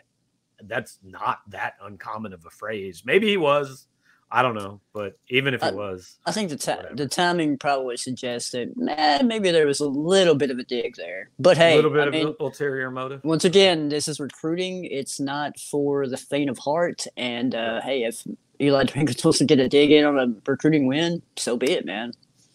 that's 0.64 0.98
not 1.02 1.40
that 1.48 1.74
uncommon 1.82 2.32
of 2.32 2.44
a 2.46 2.50
phrase. 2.50 3.02
Maybe 3.04 3.28
he 3.28 3.36
was. 3.36 3.86
I 4.34 4.42
don't 4.42 4.54
know, 4.56 4.80
but 4.92 5.16
even 5.28 5.54
if 5.54 5.62
it 5.62 5.66
I- 5.66 5.70
was, 5.72 6.18
I 6.26 6.32
think 6.32 6.48
the 6.50 6.56
Whatever. 6.56 6.94
the 6.96 7.06
timing 7.08 7.56
probably 7.56 7.96
suggests 7.96 8.50
that 8.50 8.68
eh, 8.88 9.22
maybe 9.22 9.50
there 9.52 9.66
was 9.66 9.78
a 9.80 9.86
little 9.86 10.34
bit 10.34 10.50
of 10.50 10.58
a 10.58 10.64
dig 10.64 10.96
there. 10.96 11.30
But 11.38 11.56
a 11.56 11.60
hey, 11.60 11.76
little 11.76 11.92
bit 11.92 12.00
I 12.00 12.06
of 12.06 12.12
mean, 12.12 12.34
ulterior 12.40 12.90
motive. 12.90 13.22
once 13.22 13.44
again, 13.44 13.88
this 13.90 14.08
is 14.08 14.18
recruiting. 14.18 14.84
It's 14.86 15.20
not 15.20 15.58
for 15.60 16.08
the 16.08 16.16
faint 16.16 16.50
of 16.50 16.58
heart. 16.58 17.06
And 17.16 17.54
uh, 17.54 17.80
hey, 17.82 18.02
if 18.02 18.24
Eli 18.60 18.84
Drinkwitz 18.84 19.24
wants 19.24 19.38
to 19.38 19.44
get 19.44 19.60
a 19.60 19.68
dig 19.68 19.92
in 19.92 20.04
on 20.04 20.18
a 20.18 20.34
recruiting 20.50 20.86
win, 20.88 21.22
so 21.36 21.56
be 21.56 21.70
it, 21.70 21.84
man. 21.86 22.12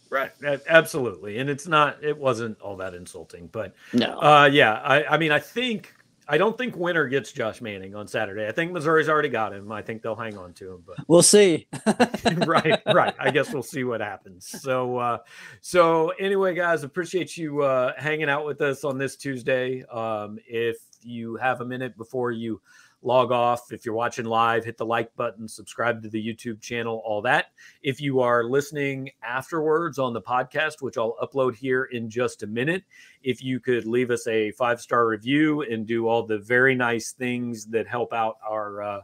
Right. 0.10 0.32
Absolutely. 0.68 1.38
And 1.38 1.50
it's 1.50 1.68
not, 1.68 2.04
it 2.04 2.18
wasn't 2.18 2.60
all 2.62 2.76
that 2.78 2.94
insulting, 2.96 3.48
but 3.52 3.76
No, 3.94 4.20
uh, 4.20 4.50
yeah, 4.52 4.74
I, 4.74 5.04
I 5.06 5.18
mean, 5.18 5.32
I 5.32 5.40
think, 5.40 5.94
I 6.32 6.38
don't 6.38 6.56
think 6.56 6.76
winner 6.76 7.08
gets 7.08 7.32
Josh 7.32 7.60
Manning 7.60 7.96
on 7.96 8.08
Saturday. 8.08 8.48
I 8.48 8.52
think 8.52 8.72
Missouri's 8.72 9.10
already 9.10 9.30
got 9.30 9.52
him. 9.52 9.72
I 9.72 9.82
think 9.82 10.04
they'll 10.04 10.16
hang 10.16 10.38
on 10.38 10.54
to 10.54 10.74
him, 10.74 10.84
but 10.86 10.98
we'll 11.08 11.24
see. 11.24 11.68
right, 12.46 12.80
right. 12.86 13.16
I 13.20 13.32
guess 13.32 13.52
we'll 13.52 13.64
see 13.64 13.84
what 13.84 14.00
happens. 14.00 14.48
So, 14.48 14.98
uh, 14.98 15.18
so 15.62 16.10
anyway, 16.20 16.54
guys, 16.54 16.84
appreciate 16.84 17.36
you 17.36 17.64
uh, 17.64 17.94
hanging 17.98 18.30
out 18.30 18.46
with 18.46 18.62
us 18.62 18.84
on 18.84 19.00
this 19.00 19.16
Tuesday. 19.16 19.84
Um, 19.86 20.38
if 20.48 20.78
you 21.02 21.36
have 21.38 21.62
a 21.62 21.66
minute 21.66 21.98
before 21.98 22.32
you 22.32 22.62
log 23.02 23.32
off. 23.32 23.72
If 23.72 23.86
you're 23.86 23.96
watching 23.96 24.26
live, 24.26 24.66
hit 24.66 24.78
the 24.78 24.86
like 24.86 25.16
button, 25.16 25.48
subscribe 25.48 26.02
to 26.04 26.10
the 26.10 26.26
YouTube 26.26 26.62
channel, 26.62 27.02
all 27.06 27.22
that. 27.24 27.48
If 27.82 28.02
you 28.02 28.20
are 28.20 28.44
listening 28.44 29.12
afterwards 29.24 30.00
on 30.00 30.14
the 30.14 30.22
podcast, 30.22 30.82
which 30.82 30.98
I'll 30.98 31.16
upload 31.22 31.56
here 31.56 31.86
in 31.86 32.10
just 32.10 32.44
a 32.44 32.48
minute, 32.48 32.84
if 33.24 33.44
you 33.44 33.60
could 33.60 33.86
leave 33.86 34.12
us 34.12 34.28
a 34.28 34.52
five 34.52 34.82
star 34.82 35.08
review 35.08 35.62
and 35.62 35.86
do 35.86 36.08
all 36.08 36.24
the 36.24 36.40
very 36.40 36.76
nice 36.76 37.12
things 37.12 37.66
that 37.68 37.88
help 37.88 38.14
out 38.14 38.38
our. 38.48 38.82
Uh, 38.82 39.02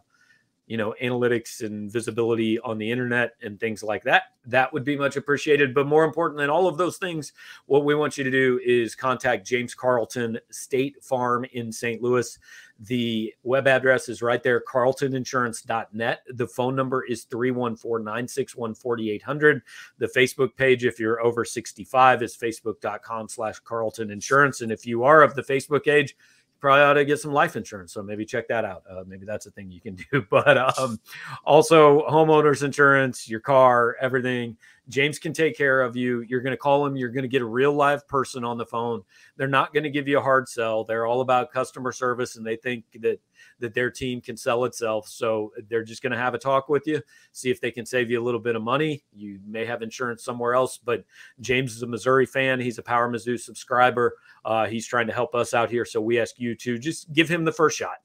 you 0.67 0.77
know, 0.77 0.95
analytics 1.01 1.63
and 1.63 1.91
visibility 1.91 2.59
on 2.59 2.77
the 2.77 2.89
internet 2.89 3.33
and 3.43 3.59
things 3.59 3.83
like 3.83 4.03
that. 4.03 4.23
That 4.47 4.73
would 4.73 4.83
be 4.83 4.97
much 4.97 5.15
appreciated. 5.15 5.75
But 5.75 5.85
more 5.85 6.03
important 6.03 6.39
than 6.39 6.49
all 6.49 6.67
of 6.67 6.77
those 6.77 6.97
things, 6.97 7.33
what 7.67 7.85
we 7.85 7.93
want 7.93 8.17
you 8.17 8.23
to 8.23 8.31
do 8.31 8.59
is 8.65 8.95
contact 8.95 9.45
James 9.45 9.75
Carlton 9.75 10.39
State 10.49 11.03
Farm 11.03 11.45
in 11.53 11.71
St. 11.71 12.01
Louis. 12.01 12.37
The 12.79 13.33
web 13.43 13.67
address 13.67 14.09
is 14.09 14.21
right 14.21 14.43
there, 14.43 14.61
carltoninsurance.net. 14.61 16.21
The 16.33 16.47
phone 16.47 16.75
number 16.75 17.05
is 17.05 17.23
314 17.23 18.03
961 18.03 18.75
4800. 18.75 19.61
The 19.97 20.07
Facebook 20.07 20.55
page, 20.55 20.83
if 20.83 20.99
you're 20.99 21.21
over 21.21 21.45
65, 21.45 22.21
is 22.21 22.35
facebook.com 22.35 23.29
slash 23.29 23.59
Carlton 23.59 24.11
Insurance. 24.11 24.61
And 24.61 24.71
if 24.71 24.85
you 24.85 25.03
are 25.03 25.21
of 25.23 25.35
the 25.35 25.43
Facebook 25.43 25.87
age, 25.87 26.15
probably 26.59 26.81
ought 26.81 26.93
to 26.93 27.05
get 27.05 27.19
some 27.19 27.31
life 27.31 27.55
insurance. 27.55 27.93
So 27.93 28.01
maybe 28.01 28.25
check 28.25 28.47
that 28.47 28.65
out. 28.65 28.83
Uh, 28.89 29.03
maybe 29.05 29.25
that's 29.25 29.45
a 29.45 29.51
thing 29.51 29.71
you 29.71 29.79
can 29.79 29.95
do. 30.11 30.25
But 30.29 30.57
um, 30.79 30.99
also, 31.45 32.01
homeowners 32.07 32.63
insurance, 32.63 33.29
your 33.29 33.39
car, 33.39 33.95
everything. 34.01 34.57
James 34.87 35.17
can 35.17 35.33
take 35.33 35.57
care 35.57 35.81
of 35.81 35.95
you. 35.95 36.21
You're 36.21 36.41
going 36.41 36.53
to 36.53 36.57
call 36.57 36.85
him. 36.85 36.95
You're 36.95 37.09
going 37.09 37.23
to 37.23 37.29
get 37.29 37.41
a 37.41 37.45
real 37.45 37.73
live 37.73 38.07
person 38.07 38.43
on 38.43 38.57
the 38.57 38.65
phone. 38.65 39.01
They're 39.35 39.47
not 39.47 39.73
going 39.73 39.83
to 39.83 39.89
give 39.89 40.07
you 40.07 40.19
a 40.19 40.21
hard 40.21 40.47
sell. 40.47 40.83
They're 40.83 41.05
all 41.05 41.21
about 41.21 41.51
customer 41.51 41.91
service, 41.91 42.35
and 42.35 42.45
they 42.45 42.55
think 42.55 42.85
that 43.01 43.19
that 43.59 43.73
their 43.73 43.89
team 43.89 44.21
can 44.21 44.37
sell 44.37 44.65
itself. 44.65 45.07
So 45.07 45.51
they're 45.69 45.83
just 45.83 46.01
going 46.01 46.11
to 46.11 46.17
have 46.17 46.33
a 46.33 46.37
talk 46.37 46.69
with 46.69 46.85
you, 46.87 47.01
see 47.31 47.49
if 47.49 47.61
they 47.61 47.71
can 47.71 47.85
save 47.85 48.09
you 48.09 48.21
a 48.21 48.23
little 48.23 48.39
bit 48.39 48.55
of 48.55 48.61
money. 48.61 49.03
You 49.15 49.39
may 49.45 49.65
have 49.65 49.81
insurance 49.81 50.23
somewhere 50.23 50.53
else, 50.53 50.77
but 50.77 51.03
James 51.41 51.75
is 51.75 51.81
a 51.81 51.87
Missouri 51.87 52.25
fan. 52.25 52.59
He's 52.59 52.77
a 52.77 52.83
PowerMizzou 52.83 53.39
subscriber. 53.39 54.17
Uh, 54.43 54.67
he's 54.67 54.87
trying 54.87 55.07
to 55.07 55.13
help 55.13 55.35
us 55.35 55.53
out 55.53 55.69
here. 55.69 55.85
So 55.85 56.01
we 56.01 56.19
ask 56.19 56.39
you 56.39 56.55
to 56.55 56.77
just 56.77 57.11
give 57.13 57.29
him 57.29 57.45
the 57.45 57.51
first 57.51 57.77
shot. 57.77 57.97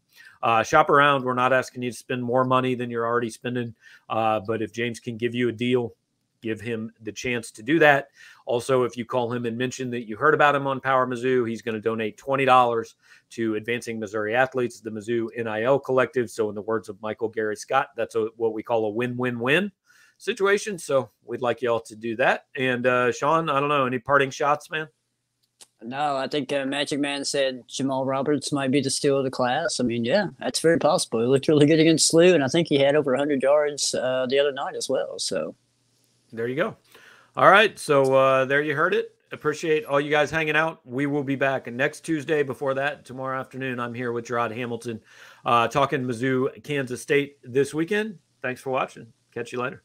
Uh, 0.43 0.63
shop 0.63 0.89
around. 0.89 1.25
We're 1.25 1.35
not 1.35 1.53
asking 1.53 1.83
you 1.83 1.91
to 1.91 1.97
spend 1.97 2.23
more 2.23 2.45
money 2.45 2.75
than 2.75 2.91
you're 2.91 3.07
already 3.07 3.31
spending. 3.31 3.75
Uh, 4.09 4.41
but 4.41 4.63
if 4.63 4.73
James 4.73 4.99
can 4.99 5.17
give 5.17 5.35
you 5.35 5.49
a 5.49 5.53
deal, 5.53 5.95
give 6.41 6.61
him 6.61 6.93
the 7.01 7.13
chance 7.13 7.51
to 7.53 7.63
do 7.63 7.79
that. 7.79 8.09
Also, 8.47 8.85
if 8.85 8.97
you 8.97 9.05
call 9.05 9.33
him 9.33 9.47
and 9.47 9.57
mention 9.57 9.91
that 9.91 10.09
you 10.09 10.17
heard 10.17 10.35
about 10.35 10.55
him 10.55 10.67
on 10.67 10.81
PowerMizzou, 10.81 11.49
he's 11.49 11.63
going 11.63 11.75
to 11.75 11.81
donate 11.81 12.19
$20 12.19 12.95
to 13.31 13.55
Advancing 13.55 13.99
Missouri 13.99 14.35
Athletes, 14.35 14.81
the 14.81 14.91
Mizzou 14.91 15.29
NIL 15.37 15.79
Collective. 15.79 16.31
So, 16.31 16.49
in 16.49 16.55
the 16.55 16.63
words 16.63 16.89
of 16.89 17.01
Michael 17.03 17.29
Gary 17.29 17.57
Scott, 17.57 17.89
that's 17.97 18.15
a, 18.15 18.29
what 18.37 18.53
we 18.53 18.63
call 18.63 18.87
a 18.87 18.91
win 18.91 19.17
win 19.17 19.39
win 19.39 19.71
situation. 20.19 20.79
So, 20.79 21.11
we'd 21.25 21.43
like 21.43 21.63
y'all 21.63 21.81
to 21.81 21.97
do 21.97 22.17
that. 22.17 22.47
And, 22.57 22.87
uh, 22.87 23.13
Sean, 23.13 23.49
I 23.49 23.61
don't 23.61 23.69
know, 23.69 23.87
any 23.87 23.99
parting 23.99 24.31
shots, 24.31 24.71
man? 24.71 24.89
No, 25.83 26.17
I 26.17 26.29
think 26.29 26.53
uh, 26.53 26.67
Magic 26.67 27.01
Man 27.01 27.25
said 27.25 27.63
Jamal 27.67 28.05
Roberts 28.05 28.53
might 28.53 28.71
be 28.71 28.83
the 28.83 28.91
steal 28.91 29.17
of 29.17 29.25
the 29.25 29.31
class. 29.31 29.81
I 29.81 29.85
mean, 29.85 30.05
yeah, 30.05 30.29
that's 30.39 30.61
very 30.61 30.79
possible. 30.79 31.21
He 31.21 31.27
looked 31.27 31.49
really 31.49 31.67
good 31.67 31.81
against 31.81 32.13
SLU, 32.13 32.35
and 32.35 32.45
I 32.45 32.49
think 32.49 32.69
he 32.69 32.79
had 32.79 32.97
over 32.97 33.13
100 33.13 33.43
yards 33.43 33.95
uh, 33.95 34.27
the 34.29 34.39
other 34.39 34.53
night 34.53 34.77
as 34.77 34.91
well. 34.91 35.19
So 35.19 35.55
there 36.33 36.49
you 36.49 36.57
go. 36.57 36.77
All 37.37 37.51
right. 37.51 37.79
So 37.79 38.15
uh, 38.15 38.45
there 38.45 38.63
you 38.63 38.75
heard 38.75 38.95
it. 38.95 39.15
Appreciate 39.33 39.85
all 39.85 40.01
you 40.01 40.11
guys 40.11 40.31
hanging 40.31 40.57
out. 40.57 40.81
We 40.85 41.07
will 41.07 41.23
be 41.23 41.37
back 41.37 41.73
next 41.73 42.01
Tuesday. 42.01 42.43
Before 42.43 42.75
that, 42.75 43.05
tomorrow 43.05 43.39
afternoon, 43.39 43.79
I'm 43.79 43.95
here 43.95 44.11
with 44.13 44.27
Gerard 44.27 44.51
Hamilton 44.51 45.01
uh, 45.45 45.69
talking 45.69 46.03
Mizzou, 46.03 46.63
Kansas 46.65 47.01
State 47.01 47.39
this 47.45 47.73
weekend. 47.73 48.19
Thanks 48.43 48.61
for 48.61 48.71
watching. 48.71 49.13
Catch 49.33 49.53
you 49.53 49.61
later. 49.61 49.85